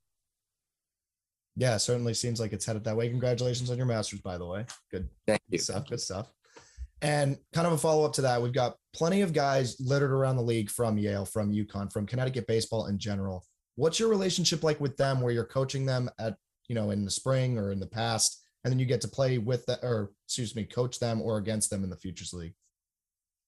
Yeah, 1.56 1.78
certainly 1.78 2.12
seems 2.12 2.38
like 2.38 2.52
it's 2.52 2.66
headed 2.66 2.84
that 2.84 2.96
way. 2.96 3.08
Congratulations 3.08 3.70
on 3.70 3.78
your 3.78 3.86
master's, 3.86 4.20
by 4.20 4.36
the 4.36 4.44
way. 4.44 4.66
Good. 4.90 5.08
Thank 5.26 5.40
you. 5.48 5.58
Good 5.58 5.64
stuff. 5.64 5.88
Good 5.88 6.00
stuff. 6.00 6.30
And 7.00 7.38
kind 7.52 7.66
of 7.66 7.72
a 7.72 7.78
follow 7.78 8.04
up 8.04 8.12
to 8.14 8.22
that, 8.22 8.42
we've 8.42 8.52
got 8.52 8.76
plenty 8.96 9.20
of 9.20 9.34
guys 9.34 9.76
littered 9.78 10.10
around 10.10 10.36
the 10.36 10.42
league 10.42 10.70
from 10.70 10.96
Yale, 10.96 11.26
from 11.26 11.52
UConn, 11.52 11.92
from 11.92 12.06
Connecticut 12.06 12.46
baseball 12.46 12.86
in 12.86 12.98
general. 12.98 13.44
What's 13.74 14.00
your 14.00 14.08
relationship 14.08 14.62
like 14.62 14.80
with 14.80 14.96
them 14.96 15.20
where 15.20 15.34
you're 15.34 15.44
coaching 15.44 15.84
them 15.84 16.08
at, 16.18 16.36
you 16.68 16.74
know, 16.74 16.90
in 16.90 17.04
the 17.04 17.10
spring 17.10 17.58
or 17.58 17.72
in 17.72 17.78
the 17.78 17.86
past, 17.86 18.42
and 18.64 18.72
then 18.72 18.78
you 18.78 18.86
get 18.86 19.02
to 19.02 19.08
play 19.08 19.36
with 19.36 19.66
the, 19.66 19.78
or 19.86 20.12
excuse 20.26 20.56
me, 20.56 20.64
coach 20.64 20.98
them 20.98 21.20
or 21.20 21.36
against 21.36 21.68
them 21.68 21.84
in 21.84 21.90
the 21.90 21.96
Futures 21.96 22.32
League? 22.32 22.54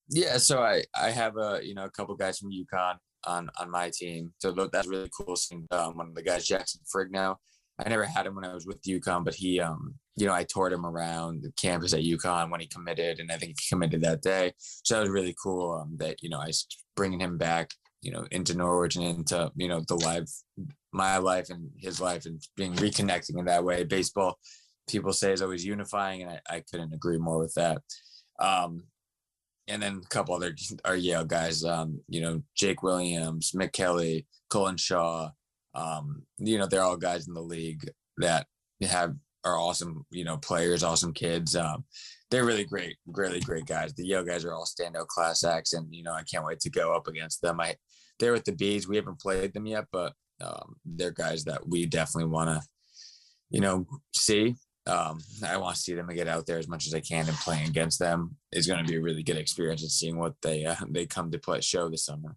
Yeah, 0.07 0.37
so 0.37 0.61
I 0.61 0.83
I 0.95 1.09
have 1.09 1.37
a 1.37 1.59
you 1.63 1.73
know 1.73 1.85
a 1.85 1.89
couple 1.89 2.15
guys 2.15 2.37
from 2.37 2.51
UConn 2.51 2.97
on 3.25 3.49
on 3.59 3.71
my 3.71 3.89
team, 3.91 4.33
so 4.37 4.51
that's 4.51 4.87
really 4.87 5.09
cool. 5.15 5.35
Seeing 5.35 5.67
um, 5.71 5.97
one 5.97 6.09
of 6.09 6.15
the 6.15 6.23
guys, 6.23 6.45
Jackson 6.45 6.81
Frigg, 6.91 7.11
now 7.11 7.37
I 7.79 7.87
never 7.87 8.03
had 8.03 8.25
him 8.25 8.35
when 8.35 8.45
I 8.45 8.53
was 8.53 8.65
with 8.65 8.81
UConn, 8.81 9.23
but 9.23 9.35
he, 9.35 9.59
um, 9.59 9.95
you 10.17 10.27
know, 10.27 10.33
I 10.33 10.43
toured 10.43 10.73
him 10.73 10.85
around 10.85 11.43
the 11.43 11.51
campus 11.53 11.93
at 11.93 12.01
UConn 12.01 12.51
when 12.51 12.59
he 12.59 12.67
committed, 12.67 13.19
and 13.19 13.31
I 13.31 13.37
think 13.37 13.55
he 13.59 13.69
committed 13.69 14.01
that 14.01 14.21
day. 14.21 14.53
So 14.59 14.95
that 14.95 15.01
was 15.01 15.09
really 15.09 15.35
cool 15.41 15.79
um, 15.81 15.95
that 15.97 16.21
you 16.21 16.29
know 16.29 16.39
I 16.39 16.47
was 16.47 16.67
bringing 16.95 17.21
him 17.21 17.37
back, 17.37 17.71
you 18.01 18.11
know, 18.11 18.27
into 18.31 18.55
Norwich 18.55 18.97
and 18.97 19.05
into 19.05 19.51
you 19.55 19.69
know 19.69 19.81
the 19.87 19.95
life, 19.95 20.29
my 20.91 21.17
life 21.17 21.49
and 21.49 21.69
his 21.77 22.01
life, 22.01 22.25
and 22.25 22.41
being 22.57 22.73
reconnecting 22.73 23.39
in 23.39 23.45
that 23.45 23.63
way. 23.63 23.85
Baseball, 23.85 24.37
people 24.89 25.13
say 25.13 25.31
is 25.31 25.41
always 25.41 25.65
unifying, 25.65 26.23
and 26.23 26.31
I, 26.31 26.55
I 26.55 26.63
couldn't 26.69 26.93
agree 26.93 27.17
more 27.17 27.39
with 27.39 27.53
that. 27.53 27.81
Um, 28.39 28.83
and 29.69 29.81
then 29.81 30.01
a 30.03 30.07
couple 30.09 30.35
other 30.35 30.53
our 30.85 30.97
Yale 30.97 31.23
guys, 31.23 31.63
um, 31.63 32.01
you 32.09 32.19
know, 32.19 32.41
Jake 32.55 32.83
Williams, 32.83 33.53
Mick 33.55 33.71
Kelly, 33.71 34.27
Colin 34.49 34.75
Shaw 34.75 35.29
um, 35.75 36.23
you 36.37 36.57
know, 36.57 36.65
they're 36.65 36.83
all 36.83 36.97
guys 36.97 37.27
in 37.27 37.33
the 37.33 37.41
league 37.41 37.89
that 38.17 38.47
have 38.81 39.15
are 39.45 39.57
awesome, 39.57 40.05
you 40.11 40.23
know, 40.23 40.37
players, 40.37 40.83
awesome 40.83 41.13
kids. 41.13 41.55
Um, 41.55 41.85
they're 42.29 42.45
really 42.45 42.65
great, 42.65 42.97
really 43.07 43.39
great 43.39 43.65
guys. 43.65 43.93
The 43.93 44.05
Yale 44.05 44.23
guys 44.23 44.45
are 44.45 44.53
all 44.53 44.65
standout 44.65 45.07
class 45.07 45.43
acts, 45.43 45.73
and 45.73 45.87
you 45.91 46.03
know, 46.03 46.13
I 46.13 46.23
can't 46.23 46.45
wait 46.45 46.59
to 46.61 46.69
go 46.69 46.93
up 46.93 47.07
against 47.07 47.41
them. 47.41 47.59
I 47.59 47.75
they're 48.19 48.33
with 48.33 48.45
the 48.45 48.51
bees. 48.51 48.87
We 48.87 48.97
haven't 48.97 49.19
played 49.19 49.53
them 49.53 49.65
yet, 49.65 49.85
but 49.91 50.13
um, 50.41 50.75
they're 50.85 51.11
guys 51.11 51.45
that 51.45 51.67
we 51.67 51.85
definitely 51.85 52.29
want 52.29 52.49
to, 52.49 52.67
you 53.49 53.61
know, 53.61 53.85
see. 54.13 54.55
Um, 54.87 55.19
I 55.45 55.57
want 55.57 55.75
to 55.75 55.81
see 55.81 55.93
them 55.93 56.07
get 56.07 56.27
out 56.27 56.45
there 56.45 56.57
as 56.57 56.67
much 56.67 56.87
as 56.87 56.93
I 56.93 56.99
can 56.99 57.27
and 57.27 57.37
playing 57.37 57.67
against 57.67 57.99
them 57.99 58.35
is 58.51 58.65
going 58.65 58.83
to 58.83 58.89
be 58.89 58.97
a 58.97 59.01
really 59.01 59.21
good 59.21 59.37
experience 59.37 59.81
and 59.83 59.91
seeing 59.91 60.17
what 60.17 60.33
they 60.41 60.65
uh, 60.65 60.75
they 60.89 61.05
come 61.05 61.31
to 61.31 61.39
play 61.39 61.61
show 61.61 61.89
this 61.89 62.05
summer. 62.05 62.35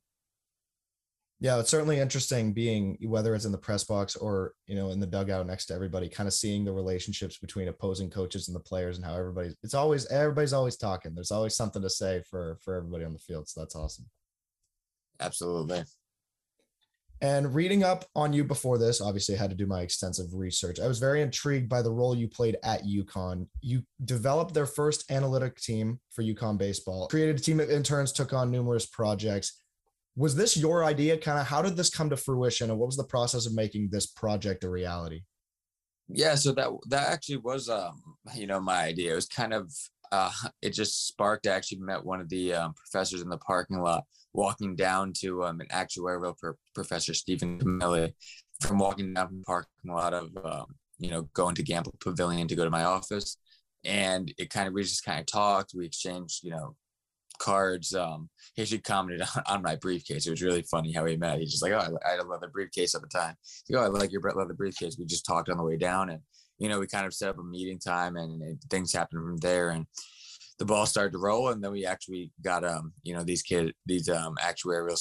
Yeah, 1.43 1.59
it's 1.59 1.71
certainly 1.71 1.99
interesting 1.99 2.53
being 2.53 2.97
whether 3.03 3.35
it's 3.35 3.47
in 3.47 3.51
the 3.51 3.59
press 3.59 3.83
box 3.83 4.15
or 4.15 4.55
you 4.69 4.77
know 4.77 4.91
in 4.91 5.01
the 5.01 5.09
dugout 5.09 5.45
next 5.45 5.67
to 5.67 5.75
everybody, 5.75 6.09
kind 6.09 6.29
of 6.29 6.35
seeing 6.35 6.65
the 6.65 6.73
relationships 6.73 7.37
between 7.37 7.67
opposing 7.67 8.11
coaches 8.11 8.47
and 8.47 8.55
the 8.55 8.61
players 8.61 8.97
and 8.97 9.05
how 9.05 9.17
everybody's 9.17 9.57
it's 9.65 9.75
always 9.75 10.07
everybody's 10.07 10.53
always 10.53 10.77
talking. 10.77 11.17
There's 11.17 11.33
always 11.33 11.57
something 11.57 11.83
to 11.83 11.91
say 11.91 12.23
for 12.31 12.59
for 12.63 12.77
everybody 12.77 13.05
on 13.05 13.13
the 13.13 13.19
field. 13.19 13.49
So 13.49 13.61
that's 13.61 13.75
awesome. 13.75 14.07
Absolutely. 15.19 15.83
And 17.21 17.53
reading 17.53 17.83
up 17.83 18.05
on 18.15 18.33
you 18.33 18.45
before 18.45 18.79
this, 18.79 19.01
obviously 19.01 19.35
I 19.35 19.39
had 19.39 19.51
to 19.51 19.57
do 19.57 19.67
my 19.67 19.81
extensive 19.81 20.35
research. 20.35 20.79
I 20.79 20.87
was 20.87 21.01
very 21.01 21.23
intrigued 21.23 21.69
by 21.69 21.83
the 21.83 21.91
role 21.91 22.17
you 22.17 22.29
played 22.29 22.57
at 22.63 22.85
UConn. 22.85 23.49
You 23.61 23.83
developed 24.05 24.55
their 24.55 24.67
first 24.67 25.11
analytic 25.11 25.57
team 25.57 25.99
for 26.13 26.23
UConn 26.23 26.57
baseball, 26.57 27.09
created 27.09 27.37
a 27.37 27.43
team 27.43 27.59
of 27.59 27.71
interns, 27.71 28.13
took 28.13 28.33
on 28.33 28.51
numerous 28.51 28.87
projects 28.87 29.62
was 30.17 30.35
this 30.37 30.57
your 30.57 30.85
idea? 30.85 31.17
Kind 31.17 31.39
of 31.39 31.47
how 31.47 31.63
did 31.63 31.77
this 31.77 31.91
come 31.91 32.11
to 32.11 32.17
fruition 32.17 32.71
and 32.71 32.79
what 32.79 32.87
was 32.87 32.97
the 32.97 33.05
process 33.05 33.47
of 33.47 33.55
making 33.55 33.89
this 33.91 34.07
project 34.07 34.65
a 34.65 34.71
reality? 34.71 35.23
Yeah 36.09 36.35
so 36.35 36.53
that 36.53 36.69
that 36.89 37.09
actually 37.09 37.39
was 37.39 37.69
um 37.69 38.03
you 38.35 38.47
know 38.47 38.61
my 38.61 38.85
idea. 38.85 39.13
It 39.13 39.17
was 39.17 39.27
kind 39.27 39.55
of 39.55 39.73
uh 40.11 40.31
it 40.63 40.71
just 40.71 41.07
sparked. 41.07 41.47
I 41.47 41.53
actually 41.53 41.81
met 41.81 42.05
one 42.05 42.21
of 42.21 42.29
the 42.29 42.55
um, 42.55 42.75
professors 42.75 43.23
in 43.23 43.29
the 43.29 43.39
parking 43.39 43.81
lot 43.81 44.05
walking 44.35 44.75
down 44.75 45.13
to 45.13 45.45
um, 45.45 45.61
an 45.61 45.67
actuarial 45.71 46.37
pro- 46.39 46.55
professor 46.75 47.13
stephen 47.13 47.59
camilli 47.59 48.15
from 48.63 48.79
walking 48.79 49.13
down 49.13 49.29
the 49.31 49.45
parking 49.45 49.93
lot 49.93 50.15
of 50.15 50.31
um, 50.45 50.67
you 50.99 51.11
know 51.11 51.23
going 51.35 51.55
to 51.55 51.65
Gampel 51.65 51.99
Pavilion 52.01 52.49
to 52.49 52.55
go 52.55 52.65
to 52.65 52.71
my 52.71 52.85
office. 52.85 53.37
And 53.85 54.33
it 54.39 54.51
kind 54.51 54.69
of 54.69 54.75
we 54.75 54.83
just 54.85 55.05
kind 55.05 55.19
of 55.21 55.27
talked 55.27 55.73
we 55.75 55.87
exchanged 55.87 56.45
you 56.45 56.51
know 56.51 56.77
cards. 57.39 57.95
Um, 57.95 58.29
he 58.55 58.63
actually 58.63 58.79
commented 58.79 59.23
on, 59.37 59.43
on, 59.47 59.63
my 59.63 59.77
briefcase. 59.77 60.27
It 60.27 60.31
was 60.31 60.43
really 60.43 60.63
funny 60.63 60.93
how 60.93 61.05
he 61.05 61.17
met. 61.17 61.39
He's 61.39 61.51
just 61.51 61.63
like, 61.63 61.73
oh, 61.73 61.99
I, 62.07 62.11
had 62.11 62.21
a 62.21 62.25
leather 62.25 62.49
briefcase 62.49 62.95
at 62.95 63.03
the 63.03 63.09
time. 63.09 63.37
Like, 63.69 63.81
oh, 63.81 63.85
I 63.85 63.89
like 63.89 64.13
your 64.13 64.23
leather 64.23 64.55
briefcase. 64.55 64.97
We 64.99 65.07
just 65.07 65.27
talked 65.27 65.49
on 65.49 65.57
the 65.57 65.65
way 65.65 65.77
down, 65.77 66.11
and 66.11 66.21
you 66.59 66.69
know, 66.69 66.81
we 66.81 66.87
kind 66.87 67.07
of 67.07 67.15
set 67.15 67.31
up 67.31 67.39
a 67.39 67.43
meeting 67.43 67.79
time, 67.79 68.17
and, 68.17 68.61
things 68.71 68.93
happened 68.93 69.23
from 69.23 69.37
there. 69.39 69.71
And 69.71 69.87
the 70.59 70.65
ball 70.65 70.87
started 70.87 71.13
to 71.13 71.19
roll, 71.19 71.49
and 71.49 71.63
then 71.63 71.73
we 71.73 71.85
actually 71.85 72.33
got 72.43 72.65
um, 72.65 72.93
you 73.03 73.15
know, 73.15 73.25
these 73.25 73.43
kids, 73.43 73.73
these 73.87 74.09
um, 74.09 74.37
actuarial 74.41 74.97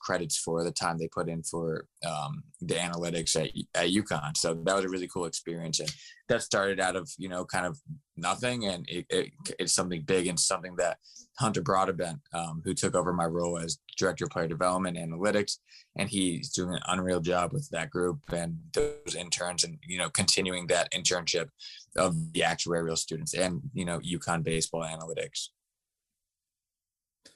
credits 0.00 0.38
for 0.38 0.64
the 0.64 0.72
time 0.72 0.98
they 0.98 1.08
put 1.08 1.28
in 1.28 1.42
for 1.42 1.86
um, 2.06 2.42
the 2.60 2.74
analytics 2.74 3.36
at, 3.36 3.50
at 3.74 3.90
UConn. 3.90 4.36
So 4.36 4.54
that 4.54 4.74
was 4.74 4.84
a 4.84 4.88
really 4.88 5.08
cool 5.08 5.26
experience. 5.26 5.80
And 5.80 5.92
that 6.28 6.42
started 6.42 6.80
out 6.80 6.96
of, 6.96 7.10
you 7.18 7.28
know, 7.28 7.44
kind 7.44 7.66
of 7.66 7.78
nothing. 8.16 8.66
And 8.66 8.88
it, 8.88 9.06
it, 9.10 9.30
it's 9.58 9.72
something 9.74 10.02
big 10.02 10.26
and 10.26 10.40
something 10.40 10.76
that 10.76 10.98
Hunter 11.38 11.60
Broadbent, 11.60 12.20
um, 12.32 12.62
who 12.64 12.72
took 12.72 12.94
over 12.94 13.12
my 13.12 13.26
role 13.26 13.58
as 13.58 13.78
director 13.98 14.24
of 14.24 14.30
player 14.30 14.48
development 14.48 14.96
analytics, 14.96 15.58
and 15.98 16.08
he's 16.08 16.50
doing 16.50 16.74
an 16.74 16.82
unreal 16.88 17.20
job 17.20 17.52
with 17.52 17.68
that 17.70 17.90
group 17.90 18.20
and 18.32 18.58
those 18.72 19.14
interns 19.14 19.64
and, 19.64 19.78
you 19.86 19.98
know, 19.98 20.08
continuing 20.08 20.66
that 20.68 20.90
internship 20.92 21.48
of 21.96 22.32
the 22.32 22.40
actuarial 22.40 22.96
students 22.96 23.34
and, 23.34 23.60
you 23.74 23.84
know, 23.84 24.00
UConn 24.00 24.42
baseball 24.42 24.82
analytics. 24.82 25.48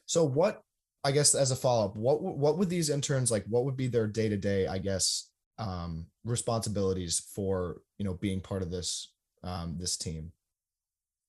So 0.07 0.25
what 0.25 0.63
I 1.03 1.13
guess 1.13 1.35
as 1.35 1.51
a 1.51 1.57
follow 1.57 1.87
up, 1.87 1.97
what 1.97 2.21
what 2.23 2.59
would 2.59 2.69
these 2.69 2.91
interns 2.91 3.31
like? 3.31 3.45
What 3.49 3.65
would 3.65 3.77
be 3.77 3.87
their 3.87 4.07
day 4.07 4.29
to 4.29 4.37
day? 4.37 4.67
I 4.67 4.79
guess 4.79 5.31
um, 5.59 6.07
responsibilities 6.25 7.23
for 7.35 7.83
you 7.99 8.05
know 8.05 8.15
being 8.15 8.41
part 8.41 8.63
of 8.63 8.71
this 8.71 9.13
um, 9.45 9.77
this 9.79 9.97
team. 9.97 10.33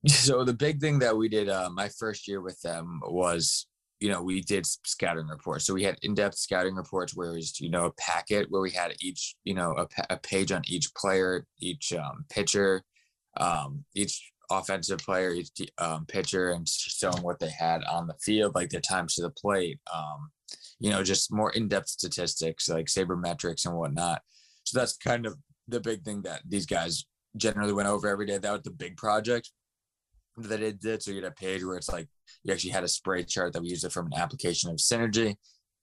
So 0.08 0.44
the 0.44 0.54
big 0.54 0.82
thing 0.82 0.98
that 1.00 1.16
we 1.16 1.30
did 1.30 1.48
uh, 1.48 1.70
my 1.72 1.88
first 1.90 2.28
year 2.28 2.42
with 2.42 2.60
them 2.62 3.02
was 3.04 3.68
you 4.00 4.10
know 4.10 4.22
we 4.22 4.42
did 4.42 4.66
scouting 4.66 5.28
reports. 5.28 5.66
So 5.66 5.76
we 5.76 5.84
had 5.84 5.98
in 6.02 6.16
depth 6.16 6.38
scouting 6.38 6.76
reports 6.76 7.16
where 7.16 7.30
it 7.30 7.36
was 7.36 7.60
you 7.60 7.70
know 7.70 7.86
a 7.86 7.94
packet 7.94 8.48
where 8.50 8.62
we 8.62 8.72
had 8.72 8.94
each 9.00 9.36
you 9.44 9.54
know 9.54 9.76
a, 9.78 9.88
a 10.10 10.18
page 10.18 10.52
on 10.52 10.64
each 10.66 10.94
player, 10.96 11.46
each 11.60 11.94
um, 11.94 12.26
pitcher, 12.30 12.84
um, 13.38 13.86
each 13.94 14.32
offensive 14.50 15.00
player, 15.00 15.32
each 15.32 15.52
um, 15.78 16.06
pitcher, 16.08 16.50
and 16.50 16.68
showing 17.02 17.24
what 17.24 17.40
they 17.40 17.50
had 17.50 17.84
on 17.86 18.08
the 18.08 18.16
field, 18.22 18.56
like 18.56 18.70
their 18.70 18.82
times 18.82 19.16
to 19.16 19.22
the 19.22 19.30
plate. 19.32 19.80
Um, 19.94 20.32
you 20.80 20.90
know, 20.90 21.04
just 21.04 21.32
more 21.32 21.52
in-depth 21.52 21.88
statistics 21.88 22.70
like 22.70 22.88
sabermetrics 22.88 23.66
and 23.66 23.76
whatnot. 23.76 24.22
So 24.64 24.80
that's 24.80 24.98
kind 24.98 25.26
of 25.26 25.36
the 25.68 25.80
big 25.80 26.04
thing 26.04 26.22
that 26.24 26.42
these 26.48 26.66
guys 26.66 27.06
generally 27.38 27.74
went 27.74 27.88
over 27.88 28.08
every 28.08 28.26
day. 28.26 28.38
That 28.38 28.52
was 28.52 28.64
the 28.64 28.72
big 28.72 28.98
project 28.98 29.52
that 30.38 30.62
it 30.62 30.82
did. 30.82 31.02
So 31.02 31.12
you 31.12 31.18
had 31.22 31.32
a 31.32 31.36
page 31.36 31.64
where 31.64 31.78
it's 31.78 31.90
like 31.90 32.08
you 32.44 32.54
actually 32.54 32.72
had 32.72 32.84
a 32.84 32.88
spray 32.88 33.24
chart 33.24 33.54
that 33.54 33.62
we 33.62 33.70
used 33.70 33.86
it 33.86 33.92
from 33.92 34.08
an 34.08 34.20
application 34.20 34.70
of 34.70 34.78
Synergy. 34.78 35.36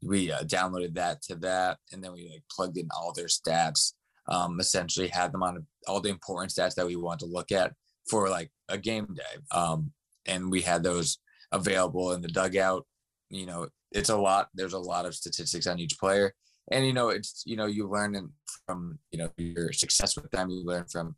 We 0.02 0.30
uh, 0.30 0.42
downloaded 0.42 0.94
that 0.94 1.22
to 1.22 1.34
that, 1.36 1.78
and 1.92 2.02
then 2.02 2.12
we 2.12 2.28
like 2.30 2.44
plugged 2.54 2.78
in 2.78 2.88
all 2.96 3.12
their 3.12 3.26
stats. 3.26 3.94
Um, 4.28 4.60
essentially, 4.60 5.08
had 5.08 5.32
them 5.32 5.42
on 5.42 5.66
all 5.86 6.00
the 6.00 6.10
important 6.10 6.52
stats 6.52 6.74
that 6.74 6.86
we 6.86 6.96
want 6.96 7.20
to 7.20 7.26
look 7.26 7.50
at 7.50 7.72
for 8.08 8.28
like 8.28 8.50
a 8.68 8.78
game 8.78 9.06
day. 9.14 9.40
Um, 9.50 9.92
and 10.28 10.50
we 10.50 10.62
had 10.62 10.82
those 10.82 11.18
available 11.52 12.12
in 12.12 12.22
the 12.22 12.28
dugout. 12.28 12.86
You 13.30 13.46
know, 13.46 13.68
it's 13.92 14.10
a 14.10 14.16
lot. 14.16 14.48
There's 14.54 14.74
a 14.74 14.78
lot 14.78 15.06
of 15.06 15.14
statistics 15.14 15.66
on 15.66 15.78
each 15.78 15.98
player, 15.98 16.34
and 16.70 16.86
you 16.86 16.92
know, 16.92 17.08
it's 17.08 17.42
you 17.46 17.56
know, 17.56 17.66
you 17.66 17.88
learn 17.88 18.30
from 18.66 18.98
you 19.10 19.18
know 19.18 19.30
your 19.36 19.72
success 19.72 20.16
with 20.16 20.30
them. 20.30 20.50
You 20.50 20.64
learn 20.64 20.84
from. 20.90 21.16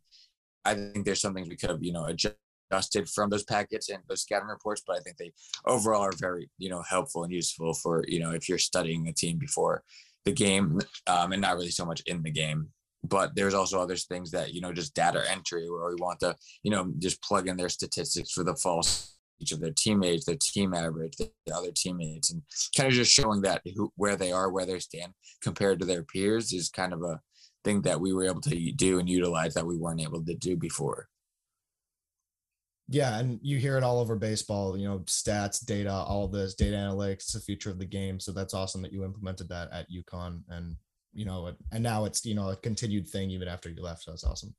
I 0.63 0.75
think 0.75 1.05
there's 1.05 1.21
some 1.21 1.33
things 1.33 1.49
we 1.49 1.55
could 1.55 1.69
have 1.69 1.83
you 1.83 1.93
know 1.93 2.05
adjusted 2.05 3.09
from 3.09 3.29
those 3.29 3.43
packets 3.43 3.89
and 3.89 4.01
those 4.07 4.21
scouting 4.21 4.47
reports, 4.47 4.83
but 4.85 4.97
I 4.97 4.99
think 4.99 5.17
they 5.17 5.31
overall 5.65 6.01
are 6.01 6.15
very 6.17 6.49
you 6.57 6.69
know 6.69 6.81
helpful 6.81 7.23
and 7.23 7.33
useful 7.33 7.73
for 7.73 8.03
you 8.07 8.19
know 8.19 8.31
if 8.31 8.47
you're 8.47 8.57
studying 8.57 9.07
a 9.07 9.13
team 9.13 9.37
before 9.37 9.83
the 10.25 10.31
game 10.31 10.79
um, 11.07 11.31
and 11.31 11.41
not 11.41 11.55
really 11.55 11.71
so 11.71 11.85
much 11.85 12.01
in 12.05 12.21
the 12.21 12.31
game 12.31 12.69
but 13.03 13.35
there's 13.35 13.53
also 13.53 13.79
other 13.79 13.95
things 13.95 14.31
that 14.31 14.53
you 14.53 14.61
know 14.61 14.73
just 14.73 14.93
data 14.93 15.23
entry 15.29 15.69
where 15.69 15.89
we 15.89 15.95
want 15.95 16.19
to 16.19 16.35
you 16.63 16.71
know 16.71 16.91
just 16.99 17.21
plug 17.21 17.47
in 17.47 17.57
their 17.57 17.69
statistics 17.69 18.31
for 18.31 18.43
the 18.43 18.55
false 18.55 19.17
each 19.39 19.51
of 19.51 19.59
their 19.59 19.73
teammates 19.75 20.25
their 20.25 20.37
team 20.39 20.73
average 20.73 21.15
the 21.17 21.31
other 21.53 21.71
teammates 21.75 22.31
and 22.31 22.41
kind 22.77 22.87
of 22.87 22.93
just 22.93 23.11
showing 23.11 23.41
that 23.41 23.61
who, 23.75 23.91
where 23.95 24.15
they 24.15 24.31
are 24.31 24.51
where 24.51 24.65
they 24.65 24.79
stand 24.79 25.13
compared 25.41 25.79
to 25.79 25.85
their 25.85 26.03
peers 26.03 26.53
is 26.53 26.69
kind 26.69 26.93
of 26.93 27.01
a 27.01 27.19
thing 27.63 27.81
that 27.81 27.99
we 27.99 28.13
were 28.13 28.25
able 28.25 28.41
to 28.41 28.71
do 28.73 28.99
and 28.99 29.09
utilize 29.09 29.53
that 29.53 29.65
we 29.65 29.77
weren't 29.77 30.01
able 30.01 30.23
to 30.23 30.33
do 30.33 30.57
before. 30.57 31.07
Yeah 32.87 33.19
and 33.19 33.39
you 33.41 33.57
hear 33.57 33.77
it 33.77 33.83
all 33.83 33.99
over 33.99 34.15
baseball 34.15 34.77
you 34.77 34.87
know 34.87 34.99
stats 34.99 35.63
data 35.65 35.91
all 35.91 36.27
this 36.27 36.55
data 36.55 36.75
analytics 36.75 37.31
the 37.31 37.39
future 37.39 37.69
of 37.69 37.79
the 37.79 37.85
game 37.85 38.19
so 38.19 38.31
that's 38.31 38.53
awesome 38.53 38.81
that 38.81 38.91
you 38.91 39.05
implemented 39.05 39.47
that 39.49 39.71
at 39.71 39.87
UConn 39.89 40.41
and 40.49 40.75
you 41.13 41.25
know, 41.25 41.53
and 41.71 41.83
now 41.83 42.05
it's, 42.05 42.25
you 42.25 42.35
know, 42.35 42.49
a 42.49 42.55
continued 42.55 43.07
thing 43.07 43.29
even 43.31 43.47
after 43.47 43.69
you 43.69 43.81
left. 43.81 44.03
So 44.03 44.11
that's 44.11 44.23
awesome. 44.23 44.53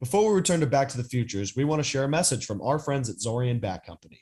Before 0.00 0.28
we 0.28 0.34
return 0.34 0.60
to 0.60 0.66
Back 0.66 0.88
to 0.90 0.96
the 0.96 1.04
Futures, 1.04 1.54
we 1.54 1.64
want 1.64 1.80
to 1.80 1.88
share 1.88 2.04
a 2.04 2.08
message 2.08 2.46
from 2.46 2.62
our 2.62 2.78
friends 2.78 3.10
at 3.10 3.16
Zorian 3.16 3.60
Bat 3.60 3.84
Company. 3.84 4.20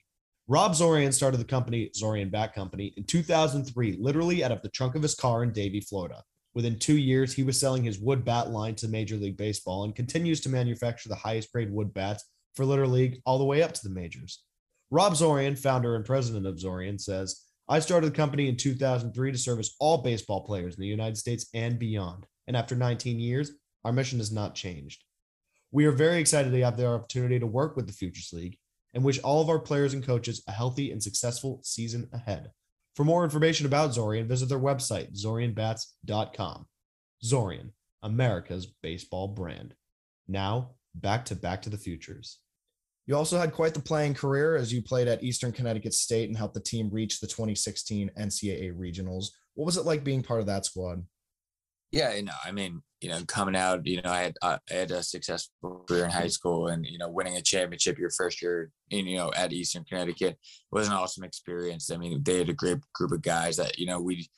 Rob 0.49 0.73
Zorian 0.73 1.13
started 1.13 1.37
the 1.39 1.45
company, 1.45 1.91
Zorian 1.97 2.31
Bat 2.31 2.55
Company, 2.55 2.95
in 2.97 3.05
2003, 3.05 3.99
literally 4.01 4.43
out 4.43 4.51
of 4.51 4.63
the 4.63 4.71
trunk 4.71 4.95
of 4.95 5.03
his 5.03 5.15
car 5.15 5.43
in 5.43 5.53
Davie, 5.53 5.81
Florida. 5.81 6.23
Within 6.55 6.79
two 6.79 6.97
years, 6.97 7.35
he 7.35 7.43
was 7.43 7.61
selling 7.61 7.85
his 7.85 8.01
wood 8.01 8.25
bat 8.25 8.51
line 8.51 8.75
to 8.77 8.89
Major 8.89 9.17
League 9.17 9.37
Baseball 9.37 9.85
and 9.85 9.95
continues 9.95 10.41
to 10.41 10.49
manufacture 10.49 11.09
the 11.09 11.15
highest 11.15 11.53
grade 11.53 11.71
wood 11.71 11.93
bats 11.95 12.25
for 12.57 12.65
Little 12.65 12.89
League 12.89 13.21
all 13.25 13.39
the 13.39 13.45
way 13.45 13.63
up 13.63 13.73
to 13.73 13.83
the 13.85 13.95
majors. 13.95 14.43
Rob 14.91 15.13
Zorian, 15.13 15.57
founder 15.57 15.95
and 15.95 16.05
president 16.05 16.47
of 16.47 16.57
Zorian, 16.57 17.01
says, 17.01 17.45
I 17.71 17.81
started 17.81 18.07
the 18.13 18.17
company 18.17 18.49
in 18.49 18.57
2003 18.57 19.33
to 19.33 19.39
service 19.39 19.77
all 19.79 19.99
baseball 19.99 20.45
players 20.45 20.75
in 20.75 20.81
the 20.81 20.87
United 20.87 21.19
States 21.19 21.47
and 21.53 21.79
beyond. 21.79 22.25
And 22.47 22.57
after 22.57 22.75
19 22.75 23.21
years, 23.21 23.53
our 23.85 23.93
mission 23.93 24.19
has 24.19 24.33
not 24.33 24.55
changed. 24.55 25.05
We 25.71 25.85
are 25.85 25.93
very 25.93 26.19
excited 26.19 26.51
to 26.51 26.61
have 26.63 26.79
the 26.79 26.87
opportunity 26.87 27.39
to 27.39 27.47
work 27.47 27.77
with 27.77 27.87
the 27.87 27.93
Futures 27.93 28.31
League 28.33 28.57
and 28.95 29.05
wish 29.05 29.19
all 29.21 29.43
of 29.43 29.51
our 29.51 29.59
players 29.59 29.93
and 29.93 30.05
coaches 30.05 30.43
a 30.49 30.53
healthy 30.53 30.93
and 30.93 31.03
successful 31.03 31.61
season 31.63 32.09
ahead. 32.15 32.51
For 32.97 33.05
more 33.05 33.23
information 33.23 33.67
about 33.67 33.91
Zorian, 33.91 34.27
visit 34.27 34.49
their 34.49 34.59
website, 34.59 35.15
zorianbats.com. 35.15 36.67
Zorian, 37.23 37.71
America's 38.03 38.67
baseball 38.83 39.29
brand. 39.29 39.75
Now, 40.27 40.71
back 40.95 41.27
to 41.27 41.37
Back 41.37 41.63
to 41.63 41.71
the 41.71 41.77
Futures. 41.77 42.39
You 43.09 43.17
also 43.17 43.39
had 43.39 43.55
quite 43.55 43.73
the 43.73 43.81
playing 43.81 44.13
career 44.13 44.55
as 44.55 44.71
you 44.71 44.83
played 44.83 45.09
at 45.09 45.23
Eastern 45.23 45.51
Connecticut 45.51 45.95
State 45.95 46.29
and 46.29 46.37
helped 46.37 46.53
the 46.53 46.61
team 46.61 46.91
reach 46.91 47.21
the 47.21 47.27
2016 47.27 48.11
NCAA 48.19 48.77
regionals. 48.77 49.29
What 49.55 49.65
was 49.65 49.79
it 49.79 49.87
like 49.87 50.05
being 50.05 50.23
part 50.23 50.41
of 50.41 50.47
that 50.47 50.67
squad? 50.67 51.03
Yeah, 51.91 52.13
you 52.13 52.25
know, 52.25 52.35
I 52.45 52.53
mean, 52.53 52.83
you 53.01 53.09
know, 53.09 53.25
coming 53.27 53.57
out, 53.57 53.87
you 53.87 54.03
know, 54.03 54.11
I 54.11 54.19
had 54.25 54.37
uh, 54.43 54.59
I 54.71 54.75
had 54.75 54.91
a 54.91 55.03
successful 55.03 55.87
career 55.89 56.05
in 56.05 56.11
high 56.11 56.29
school, 56.29 56.67
and 56.67 56.85
you 56.85 56.99
know, 56.99 57.09
winning 57.09 57.39
a 57.39 57.41
championship 57.41 57.99
your 57.99 58.11
first 58.11 58.43
year, 58.43 58.71
in, 58.91 59.07
you 59.07 59.17
know, 59.17 59.33
at 59.35 59.55
Eastern 59.55 59.85
Connecticut 59.85 60.37
was 60.71 60.87
an 60.87 60.93
awesome 60.93 61.25
experience. 61.25 61.91
I 61.91 61.97
mean, 61.97 62.23
they 62.23 62.37
had 62.37 62.51
a 62.51 62.53
great 62.53 62.77
group 62.93 63.13
of 63.13 63.23
guys 63.23 63.57
that 63.57 63.79
you 63.79 63.87
know 63.87 64.03
we 64.03 64.29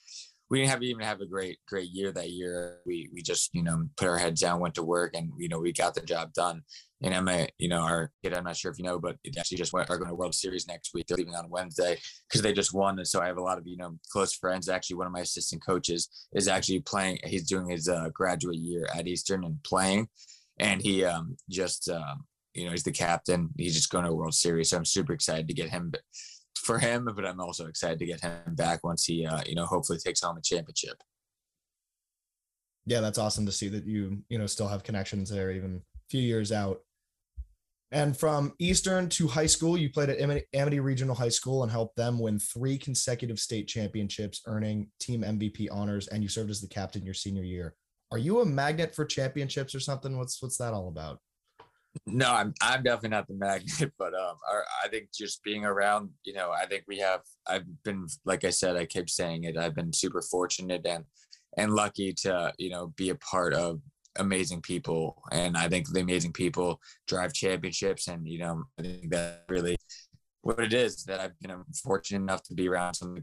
we 0.48 0.58
didn't 0.58 0.70
have 0.70 0.82
even 0.84 1.04
have 1.04 1.20
a 1.20 1.26
great 1.26 1.58
great 1.66 1.88
year 1.90 2.12
that 2.12 2.30
year. 2.30 2.78
We 2.86 3.08
we 3.12 3.20
just 3.20 3.50
you 3.52 3.64
know 3.64 3.88
put 3.96 4.06
our 4.06 4.18
heads 4.18 4.40
down, 4.40 4.60
went 4.60 4.76
to 4.76 4.84
work, 4.84 5.16
and 5.16 5.32
you 5.38 5.48
know 5.48 5.58
we 5.58 5.72
got 5.72 5.96
the 5.96 6.02
job 6.02 6.32
done. 6.32 6.62
And 7.02 7.14
Emma, 7.14 7.48
you 7.58 7.68
know, 7.68 7.80
our 7.80 8.10
kid, 8.22 8.36
I'm 8.36 8.44
not 8.44 8.56
sure 8.56 8.70
if 8.70 8.78
you 8.78 8.84
know, 8.84 8.98
but 8.98 9.16
it 9.24 9.36
actually 9.38 9.56
just 9.56 9.72
went 9.72 9.88
are 9.88 9.96
going 9.96 10.10
to 10.10 10.14
World 10.14 10.34
Series 10.34 10.68
next 10.68 10.92
week. 10.92 11.06
They're 11.06 11.16
leaving 11.16 11.34
on 11.34 11.48
Wednesday 11.48 11.98
because 12.28 12.42
they 12.42 12.52
just 12.52 12.74
won. 12.74 12.98
And 12.98 13.08
so 13.08 13.20
I 13.20 13.26
have 13.26 13.38
a 13.38 13.42
lot 13.42 13.58
of 13.58 13.66
you 13.66 13.76
know 13.76 13.98
close 14.12 14.34
friends. 14.34 14.68
Actually, 14.68 14.96
one 14.96 15.06
of 15.06 15.12
my 15.12 15.20
assistant 15.20 15.64
coaches 15.64 16.08
is 16.34 16.48
actually 16.48 16.80
playing. 16.80 17.18
He's 17.24 17.48
doing 17.48 17.68
his 17.68 17.88
uh, 17.88 18.10
graduate 18.12 18.58
year 18.58 18.86
at 18.94 19.06
Eastern 19.06 19.44
and 19.44 19.62
playing, 19.62 20.08
and 20.58 20.82
he 20.82 21.04
um, 21.04 21.36
just 21.48 21.88
um, 21.88 22.24
you 22.54 22.66
know 22.66 22.72
he's 22.72 22.84
the 22.84 22.92
captain. 22.92 23.48
He's 23.56 23.74
just 23.74 23.90
going 23.90 24.04
to 24.04 24.12
World 24.12 24.34
Series. 24.34 24.70
So 24.70 24.76
I'm 24.76 24.84
super 24.84 25.14
excited 25.14 25.48
to 25.48 25.54
get 25.54 25.70
him 25.70 25.92
for 26.60 26.78
him, 26.78 27.08
but 27.14 27.26
I'm 27.26 27.40
also 27.40 27.66
excited 27.66 27.98
to 27.98 28.06
get 28.06 28.20
him 28.20 28.54
back 28.54 28.84
once 28.84 29.04
he, 29.04 29.26
uh, 29.26 29.40
you 29.46 29.54
know, 29.54 29.66
hopefully 29.66 29.98
takes 29.98 30.22
home 30.22 30.36
a 30.36 30.42
championship. 30.42 31.02
Yeah, 32.86 33.00
that's 33.00 33.18
awesome 33.18 33.46
to 33.46 33.52
see 33.52 33.68
that 33.68 33.86
you, 33.86 34.22
you 34.28 34.38
know, 34.38 34.46
still 34.46 34.68
have 34.68 34.84
connections 34.84 35.30
there 35.30 35.50
even 35.50 35.76
a 35.76 36.10
few 36.10 36.20
years 36.20 36.52
out. 36.52 36.80
And 37.92 38.16
from 38.16 38.52
Eastern 38.60 39.08
to 39.10 39.26
high 39.26 39.46
school, 39.46 39.76
you 39.76 39.90
played 39.90 40.10
at 40.10 40.20
Amity 40.54 40.80
Regional 40.80 41.14
High 41.14 41.28
School 41.30 41.64
and 41.64 41.72
helped 41.72 41.96
them 41.96 42.20
win 42.20 42.38
three 42.38 42.78
consecutive 42.78 43.40
state 43.40 43.66
championships, 43.66 44.42
earning 44.46 44.90
team 45.00 45.22
MVP 45.22 45.68
honors, 45.72 46.06
and 46.08 46.22
you 46.22 46.28
served 46.28 46.50
as 46.50 46.60
the 46.60 46.68
captain 46.68 47.04
your 47.04 47.14
senior 47.14 47.42
year. 47.42 47.74
Are 48.12 48.18
you 48.18 48.40
a 48.40 48.46
magnet 48.46 48.94
for 48.94 49.04
championships 49.04 49.74
or 49.74 49.80
something? 49.80 50.16
What's 50.16 50.40
what's 50.40 50.56
that 50.58 50.72
all 50.72 50.88
about? 50.88 51.18
No, 52.06 52.32
I'm 52.32 52.54
I'm 52.62 52.82
definitely 52.82 53.10
not 53.10 53.26
the 53.26 53.34
magnet, 53.34 53.92
but 53.98 54.14
um, 54.14 54.36
I 54.84 54.88
think 54.88 55.08
just 55.12 55.42
being 55.42 55.64
around, 55.64 56.10
you 56.24 56.32
know, 56.32 56.50
I 56.50 56.66
think 56.66 56.84
we 56.86 56.98
have. 56.98 57.22
I've 57.48 57.64
been, 57.82 58.06
like 58.24 58.44
I 58.44 58.50
said, 58.50 58.76
I 58.76 58.86
keep 58.86 59.10
saying 59.10 59.44
it. 59.44 59.56
I've 59.56 59.74
been 59.74 59.92
super 59.92 60.22
fortunate 60.22 60.86
and 60.86 61.04
and 61.56 61.74
lucky 61.74 62.12
to 62.12 62.52
you 62.58 62.70
know 62.70 62.92
be 62.96 63.10
a 63.10 63.16
part 63.16 63.54
of 63.54 63.80
amazing 64.20 64.62
people, 64.62 65.22
and 65.32 65.56
I 65.56 65.68
think 65.68 65.88
the 65.88 66.00
amazing 66.00 66.32
people 66.32 66.80
drive 67.06 67.32
championships, 67.32 68.08
and 68.08 68.26
you 68.26 68.38
know, 68.38 68.64
I 68.78 68.82
think 68.82 69.10
that 69.10 69.44
really 69.48 69.76
what 70.42 70.60
it 70.60 70.72
is 70.72 71.04
that 71.04 71.20
I've 71.20 71.38
been 71.40 71.64
fortunate 71.84 72.22
enough 72.22 72.42
to 72.44 72.54
be 72.54 72.68
around 72.68 72.94
some 72.94 73.10
of 73.10 73.14
the 73.14 73.20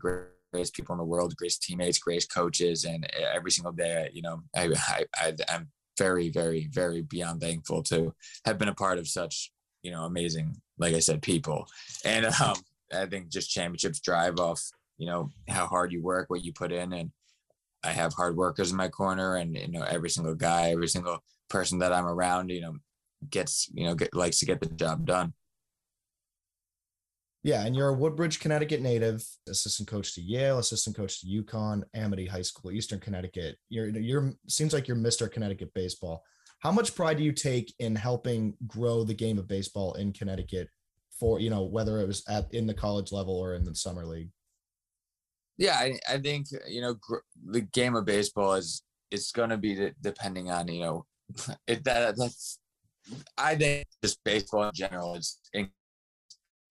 greatest 0.53 0.73
people 0.75 0.93
in 0.93 0.99
the 0.99 1.05
world, 1.05 1.35
greatest 1.35 1.63
teammates, 1.63 1.97
greatest 1.97 2.33
coaches, 2.33 2.85
and 2.85 3.07
every 3.33 3.51
single 3.51 3.71
day, 3.71 4.09
you 4.13 4.21
know, 4.21 4.41
I, 4.55 4.69
I, 4.75 5.05
I 5.17 5.33
I'm 5.49 5.69
very, 5.97 6.29
very, 6.29 6.67
very 6.71 7.01
beyond 7.01 7.41
thankful 7.41 7.83
to 7.83 8.13
have 8.45 8.57
been 8.57 8.67
a 8.67 8.75
part 8.75 8.99
of 8.99 9.07
such, 9.07 9.51
you 9.81 9.91
know, 9.91 10.03
amazing, 10.03 10.55
like 10.77 10.93
I 10.93 10.99
said, 10.99 11.21
people. 11.21 11.67
And 12.05 12.25
um, 12.41 12.57
I 12.93 13.05
think 13.07 13.29
just 13.29 13.49
championships 13.49 13.99
drive 13.99 14.39
off, 14.39 14.61
you 14.97 15.07
know, 15.07 15.29
how 15.49 15.65
hard 15.65 15.91
you 15.91 16.01
work, 16.01 16.29
what 16.29 16.43
you 16.43 16.53
put 16.53 16.71
in. 16.71 16.93
And 16.93 17.11
I 17.83 17.91
have 17.91 18.13
hard 18.13 18.35
workers 18.35 18.71
in 18.71 18.77
my 18.77 18.89
corner 18.89 19.35
and, 19.35 19.55
you 19.55 19.67
know, 19.67 19.83
every 19.83 20.09
single 20.09 20.35
guy, 20.35 20.71
every 20.71 20.87
single 20.87 21.19
person 21.49 21.79
that 21.79 21.93
I'm 21.93 22.05
around, 22.05 22.49
you 22.49 22.61
know, 22.61 22.75
gets, 23.29 23.69
you 23.73 23.85
know, 23.85 23.95
get, 23.95 24.15
likes 24.15 24.39
to 24.39 24.45
get 24.45 24.59
the 24.59 24.67
job 24.67 25.05
done. 25.05 25.33
Yeah, 27.43 27.65
and 27.65 27.75
you're 27.75 27.89
a 27.89 27.93
Woodbridge, 27.93 28.39
Connecticut 28.39 28.81
native, 28.81 29.25
assistant 29.47 29.87
coach 29.87 30.13
to 30.15 30.21
Yale, 30.21 30.57
assistant 30.57 30.97
coach 30.97 31.21
to 31.21 31.27
UConn, 31.27 31.83
Amity 31.93 32.25
High 32.25 32.41
School, 32.41 32.71
Eastern 32.71 32.99
Connecticut. 32.99 33.55
You're 33.69 33.87
you're 33.87 34.33
seems 34.49 34.73
like 34.73 34.87
you're 34.87 34.97
Mr. 34.97 35.31
Connecticut 35.31 35.73
baseball. 35.73 36.23
How 36.59 36.71
much 36.71 36.95
pride 36.95 37.17
do 37.17 37.23
you 37.23 37.31
take 37.31 37.73
in 37.79 37.95
helping 37.95 38.55
grow 38.65 39.03
the 39.03 39.13
game 39.13 39.37
of 39.37 39.47
baseball 39.47 39.93
in 39.93 40.11
Connecticut 40.11 40.67
for, 41.17 41.39
you 41.39 41.49
know, 41.49 41.63
whether 41.63 42.01
it 42.01 42.07
was 42.07 42.23
at 42.27 42.53
in 42.53 42.67
the 42.67 42.73
college 42.73 43.11
level 43.11 43.37
or 43.37 43.53
in 43.53 43.63
the 43.63 43.75
summer 43.75 44.05
league? 44.05 44.29
Yeah, 45.57 45.75
I, 45.75 45.99
I 46.07 46.17
think, 46.19 46.47
you 46.67 46.81
know, 46.81 46.95
gr- 46.95 47.17
the 47.45 47.61
game 47.61 47.95
of 47.95 48.05
baseball 48.05 48.53
is 48.53 48.83
it's 49.11 49.31
going 49.31 49.49
to 49.49 49.57
be 49.57 49.91
depending 50.01 50.51
on, 50.51 50.67
you 50.67 50.81
know, 50.81 51.05
it 51.67 51.83
that 51.83 52.17
that's 52.17 52.59
I 53.37 53.55
think 53.55 53.87
just 54.03 54.23
baseball 54.23 54.63
in 54.63 54.71
general 54.73 55.15
is 55.15 55.39
in, 55.53 55.69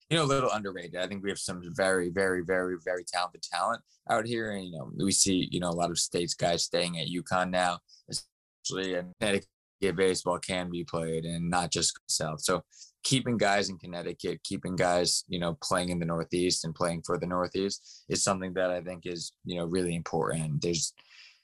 you 0.09 0.17
know, 0.17 0.23
a 0.23 0.25
little 0.25 0.51
underrated. 0.51 0.95
I 0.95 1.07
think 1.07 1.23
we 1.23 1.29
have 1.29 1.39
some 1.39 1.61
very, 1.75 2.09
very, 2.09 2.43
very, 2.43 2.77
very 2.83 3.03
talented 3.03 3.41
talent 3.41 3.81
out 4.09 4.25
here. 4.25 4.51
And, 4.51 4.65
you 4.65 4.71
know, 4.71 4.89
we 4.97 5.11
see, 5.11 5.49
you 5.51 5.59
know, 5.59 5.69
a 5.69 5.71
lot 5.71 5.89
of 5.89 5.99
states 5.99 6.33
guys 6.33 6.63
staying 6.63 6.99
at 6.99 7.07
UConn 7.07 7.49
now, 7.49 7.79
especially 8.09 8.93
in 8.93 9.13
Connecticut 9.19 9.49
baseball 9.79 10.39
can 10.39 10.69
be 10.69 10.83
played 10.83 11.25
and 11.25 11.49
not 11.49 11.71
just 11.71 11.99
South. 12.07 12.41
So 12.41 12.63
keeping 13.03 13.37
guys 13.37 13.69
in 13.69 13.77
Connecticut, 13.77 14.41
keeping 14.43 14.75
guys, 14.75 15.23
you 15.27 15.39
know, 15.39 15.57
playing 15.63 15.89
in 15.89 15.99
the 15.99 16.05
Northeast 16.05 16.65
and 16.65 16.75
playing 16.75 17.03
for 17.05 17.17
the 17.17 17.27
Northeast 17.27 18.03
is 18.09 18.23
something 18.23 18.53
that 18.53 18.71
I 18.71 18.81
think 18.81 19.05
is, 19.05 19.31
you 19.45 19.57
know, 19.57 19.65
really 19.65 19.95
important. 19.95 20.61
There's, 20.61 20.93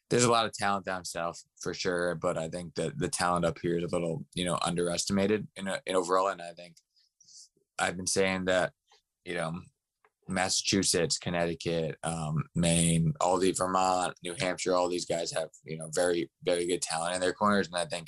there's 0.10 0.26
a 0.26 0.32
lot 0.32 0.46
of 0.46 0.54
talent 0.54 0.86
down 0.86 1.06
south 1.06 1.42
for 1.62 1.74
sure, 1.74 2.16
but 2.16 2.38
I 2.38 2.50
think 2.50 2.76
that 2.76 3.00
the 3.00 3.08
talent 3.08 3.46
up 3.46 3.58
here 3.62 3.78
is 3.78 3.84
a 3.84 3.96
little, 3.96 4.26
you 4.34 4.46
know, 4.46 4.60
underestimated 4.62 5.48
in, 5.56 5.68
a, 5.68 5.80
in 5.86 5.96
overall. 5.96 6.28
And 6.28 6.42
I 6.42 6.52
think 6.52 6.76
I've 7.80 7.98
been 7.98 8.08
saying 8.08 8.46
that, 8.46 8.74
you 9.24 9.36
know, 9.36 9.54
Massachusetts, 10.28 11.18
Connecticut, 11.18 11.98
um, 12.04 12.44
Maine, 12.56 13.14
all 13.20 13.38
the 13.38 13.52
Vermont, 13.52 14.14
New 14.24 14.36
Hampshire, 14.40 14.76
all 14.76 14.90
these 14.90 15.06
guys 15.06 15.32
have, 15.32 15.50
you 15.64 15.78
know, 15.78 15.90
very, 15.94 16.30
very 16.44 16.66
good 16.66 16.82
talent 16.82 17.16
in 17.16 17.22
their 17.22 17.34
corners. 17.34 17.68
And 17.68 17.76
I 17.76 17.86
think 17.86 18.08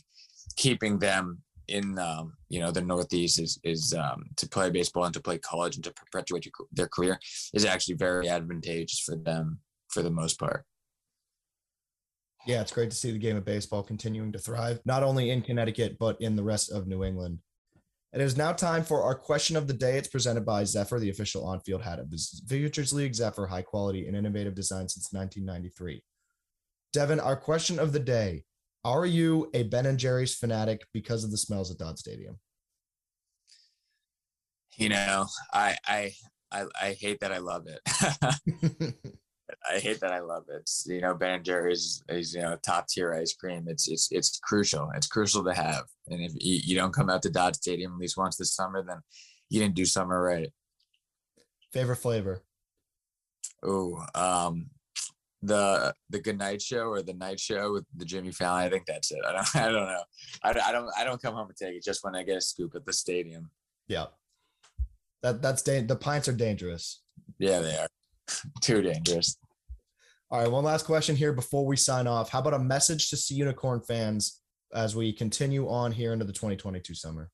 keeping 0.55 0.99
them 0.99 1.41
in, 1.67 1.97
um, 1.97 2.33
you 2.49 2.59
know, 2.59 2.71
the 2.71 2.81
Northeast 2.81 3.39
is, 3.39 3.59
is 3.63 3.93
um, 3.93 4.25
to 4.37 4.47
play 4.47 4.69
baseball 4.69 5.05
and 5.05 5.13
to 5.13 5.21
play 5.21 5.37
college 5.37 5.75
and 5.75 5.83
to 5.83 5.93
perpetuate 5.93 6.45
your, 6.45 6.53
their 6.71 6.87
career 6.87 7.19
is 7.53 7.65
actually 7.65 7.95
very 7.95 8.29
advantageous 8.29 8.99
for 8.99 9.15
them 9.15 9.59
for 9.89 10.01
the 10.01 10.11
most 10.11 10.39
part. 10.39 10.65
Yeah, 12.45 12.61
it's 12.61 12.71
great 12.71 12.91
to 12.91 12.95
see 12.95 13.11
the 13.11 13.17
game 13.17 13.37
of 13.37 13.45
baseball 13.45 13.81
continuing 13.81 14.31
to 14.33 14.39
thrive, 14.39 14.79
not 14.85 15.01
only 15.01 15.31
in 15.31 15.41
Connecticut, 15.41 15.97
but 15.99 16.21
in 16.21 16.35
the 16.35 16.43
rest 16.43 16.71
of 16.71 16.85
New 16.85 17.03
England. 17.03 17.39
And 18.13 18.21
it 18.21 18.25
is 18.25 18.37
now 18.37 18.53
time 18.53 18.83
for 18.83 19.01
our 19.01 19.15
question 19.15 19.57
of 19.57 19.67
the 19.67 19.73
day. 19.73 19.97
It's 19.97 20.07
presented 20.07 20.45
by 20.45 20.63
Zephyr, 20.63 20.99
the 20.99 21.09
official 21.09 21.43
on 21.45 21.59
field 21.59 21.81
hat 21.81 21.99
of 21.99 22.11
the 22.11 22.17
Futures 22.47 22.93
League. 22.93 23.15
Zephyr, 23.15 23.47
high 23.47 23.63
quality 23.63 24.07
and 24.07 24.15
innovative 24.15 24.55
design 24.55 24.87
since 24.87 25.11
1993. 25.11 26.01
Devin, 26.93 27.19
our 27.19 27.35
question 27.35 27.77
of 27.77 27.91
the 27.91 27.99
day 27.99 28.43
Are 28.85 29.05
you 29.05 29.49
a 29.55 29.63
Ben 29.63 29.87
and 29.87 29.97
Jerry's 29.97 30.35
fanatic 30.35 30.85
because 30.93 31.23
of 31.23 31.31
the 31.31 31.37
smells 31.37 31.71
at 31.71 31.79
Dodd 31.79 31.97
Stadium? 31.97 32.39
You 34.77 34.89
know, 34.89 35.25
I, 35.51 35.75
I, 35.87 36.13
I, 36.51 36.65
I 36.79 36.91
hate 36.91 37.19
that 37.21 37.31
I 37.31 37.39
love 37.39 37.65
it. 37.67 38.95
I 39.69 39.79
hate 39.79 39.99
that 40.01 40.11
I 40.11 40.19
love 40.19 40.43
it. 40.49 40.69
You 40.85 41.01
know, 41.01 41.15
Ben 41.15 41.35
and 41.35 41.43
Jerry's 41.43 42.03
is 42.09 42.35
you 42.35 42.41
know 42.41 42.57
top 42.63 42.87
tier 42.87 43.13
ice 43.13 43.33
cream. 43.33 43.65
It's 43.67 43.87
it's 43.87 44.11
it's 44.11 44.39
crucial. 44.39 44.91
It's 44.95 45.07
crucial 45.07 45.43
to 45.43 45.53
have. 45.53 45.85
And 46.07 46.21
if 46.21 46.33
you, 46.35 46.59
you 46.63 46.75
don't 46.75 46.93
come 46.93 47.09
out 47.09 47.23
to 47.23 47.31
Dodd 47.31 47.55
Stadium 47.55 47.93
at 47.93 47.99
least 47.99 48.17
once 48.17 48.37
this 48.37 48.53
summer, 48.53 48.83
then 48.83 48.97
you 49.49 49.59
didn't 49.59 49.75
do 49.75 49.85
summer 49.85 50.21
right. 50.21 50.51
Favorite 51.73 51.97
flavor? 51.97 52.43
Oh, 53.63 54.05
um, 54.13 54.69
the 55.45 55.93
the 56.09 56.19
Good 56.19 56.37
Night 56.37 56.61
Show 56.61 56.87
or 56.87 57.01
the 57.01 57.13
Night 57.13 57.39
Show 57.39 57.73
with 57.73 57.85
the 57.95 58.05
Jimmy 58.05 58.31
Fallon. 58.31 58.63
I 58.63 58.69
think 58.69 58.85
that's 58.85 59.11
it. 59.11 59.19
I 59.25 59.31
don't 59.31 59.55
I 59.55 59.71
don't 59.71 59.87
know. 59.87 60.03
I, 60.43 60.49
I 60.49 60.71
don't 60.71 60.89
I 60.97 61.03
don't 61.03 61.21
come 61.21 61.35
home 61.35 61.47
and 61.47 61.57
take 61.57 61.75
it 61.75 61.83
just 61.83 62.03
when 62.03 62.15
I 62.15 62.23
get 62.23 62.37
a 62.37 62.41
scoop 62.41 62.75
at 62.75 62.85
the 62.85 62.93
stadium. 62.93 63.49
Yeah, 63.87 64.05
that 65.23 65.41
that's 65.41 65.61
da- 65.61 65.85
the 65.85 65.95
pints 65.95 66.27
are 66.27 66.33
dangerous. 66.33 67.01
Yeah, 67.39 67.59
they 67.59 67.77
are. 67.77 67.87
Too 68.61 68.81
dangerous. 68.81 69.37
All 70.31 70.41
right, 70.41 70.51
one 70.51 70.63
last 70.63 70.85
question 70.85 71.15
here 71.15 71.33
before 71.33 71.65
we 71.65 71.77
sign 71.77 72.07
off. 72.07 72.29
How 72.29 72.39
about 72.39 72.55
a 72.55 72.59
message 72.59 73.09
to 73.09 73.17
Sea 73.17 73.35
Unicorn 73.35 73.81
fans 73.81 74.41
as 74.73 74.95
we 74.95 75.13
continue 75.13 75.69
on 75.69 75.91
here 75.91 76.13
into 76.13 76.25
the 76.25 76.33
2022 76.33 76.95
summer? 76.95 77.29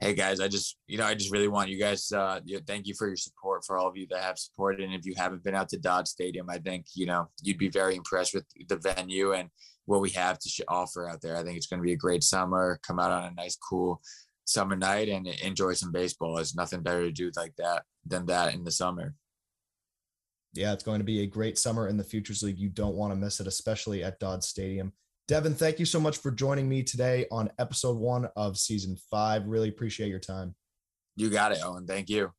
Hey 0.00 0.14
guys, 0.14 0.40
I 0.40 0.48
just 0.48 0.78
you 0.86 0.96
know 0.96 1.04
I 1.04 1.14
just 1.14 1.30
really 1.30 1.48
want 1.48 1.68
you 1.68 1.78
guys. 1.78 2.10
Uh, 2.10 2.40
you 2.44 2.56
know, 2.56 2.62
thank 2.66 2.86
you 2.86 2.94
for 2.94 3.06
your 3.06 3.16
support 3.16 3.64
for 3.66 3.76
all 3.76 3.86
of 3.86 3.96
you 3.96 4.06
that 4.10 4.22
have 4.22 4.38
supported. 4.38 4.84
And 4.84 4.94
if 4.94 5.04
you 5.04 5.14
haven't 5.16 5.44
been 5.44 5.54
out 5.54 5.68
to 5.70 5.78
Dodd 5.78 6.08
Stadium, 6.08 6.48
I 6.48 6.58
think 6.58 6.86
you 6.94 7.06
know 7.06 7.28
you'd 7.42 7.58
be 7.58 7.68
very 7.68 7.96
impressed 7.96 8.34
with 8.34 8.44
the 8.68 8.76
venue 8.76 9.32
and 9.32 9.50
what 9.84 10.00
we 10.00 10.10
have 10.10 10.38
to 10.38 10.64
offer 10.68 11.08
out 11.08 11.20
there. 11.20 11.36
I 11.36 11.42
think 11.42 11.56
it's 11.56 11.66
going 11.66 11.80
to 11.80 11.86
be 11.86 11.92
a 11.92 11.96
great 11.96 12.22
summer. 12.22 12.80
Come 12.86 12.98
out 12.98 13.12
on 13.12 13.24
a 13.24 13.30
nice, 13.32 13.56
cool 13.56 14.00
summer 14.44 14.74
night 14.74 15.08
and 15.08 15.26
enjoy 15.26 15.74
some 15.74 15.92
baseball. 15.92 16.36
There's 16.36 16.54
nothing 16.54 16.82
better 16.82 17.02
to 17.02 17.12
do 17.12 17.30
like 17.36 17.54
that 17.58 17.82
than 18.06 18.26
that 18.26 18.54
in 18.54 18.64
the 18.64 18.70
summer 18.70 19.14
yeah, 20.52 20.72
it's 20.72 20.82
going 20.82 20.98
to 20.98 21.04
be 21.04 21.22
a 21.22 21.26
great 21.26 21.58
summer 21.58 21.86
in 21.86 21.96
the 21.96 22.04
Futures 22.04 22.42
League. 22.42 22.58
You 22.58 22.68
don't 22.68 22.96
want 22.96 23.12
to 23.12 23.16
miss 23.16 23.40
it, 23.40 23.46
especially 23.46 24.02
at 24.02 24.18
Dodd 24.18 24.42
Stadium. 24.42 24.92
Devin, 25.30 25.54
thank 25.54 25.78
you 25.78 25.86
so 25.86 26.00
much 26.00 26.18
for 26.18 26.32
joining 26.32 26.68
me 26.68 26.82
today 26.82 27.24
on 27.30 27.52
episode 27.60 27.96
one 27.96 28.28
of 28.34 28.58
season 28.58 28.96
five. 29.12 29.46
Really 29.46 29.68
appreciate 29.68 30.08
your 30.08 30.18
time. 30.18 30.56
You 31.14 31.30
got 31.30 31.52
it, 31.52 31.58
Owen. 31.64 31.86
Thank 31.86 32.10
you. 32.10 32.32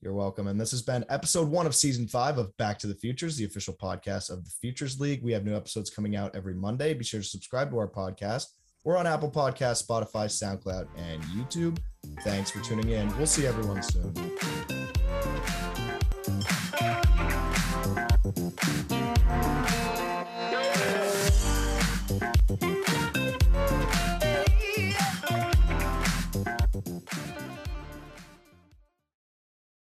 You're 0.00 0.14
welcome. 0.14 0.46
And 0.46 0.60
this 0.60 0.70
has 0.70 0.82
been 0.82 1.04
episode 1.08 1.48
one 1.48 1.66
of 1.66 1.74
season 1.74 2.06
five 2.06 2.38
of 2.38 2.56
Back 2.58 2.78
to 2.78 2.86
the 2.86 2.94
Futures, 2.94 3.36
the 3.36 3.44
official 3.44 3.74
podcast 3.74 4.30
of 4.30 4.44
the 4.44 4.52
Futures 4.60 5.00
League. 5.00 5.24
We 5.24 5.32
have 5.32 5.44
new 5.44 5.56
episodes 5.56 5.90
coming 5.90 6.14
out 6.14 6.36
every 6.36 6.54
Monday. 6.54 6.94
Be 6.94 7.02
sure 7.02 7.22
to 7.22 7.26
subscribe 7.26 7.72
to 7.72 7.78
our 7.78 7.88
podcast. 7.88 8.44
We're 8.84 8.96
on 8.96 9.08
Apple 9.08 9.32
Podcasts, 9.32 9.84
Spotify, 9.84 10.26
SoundCloud, 10.26 10.86
and 10.96 11.20
YouTube. 11.24 11.76
Thanks 12.20 12.52
for 12.52 12.60
tuning 12.60 12.90
in. 12.90 13.08
We'll 13.16 13.26
see 13.26 13.48
everyone 13.48 13.82
soon. 13.82 14.14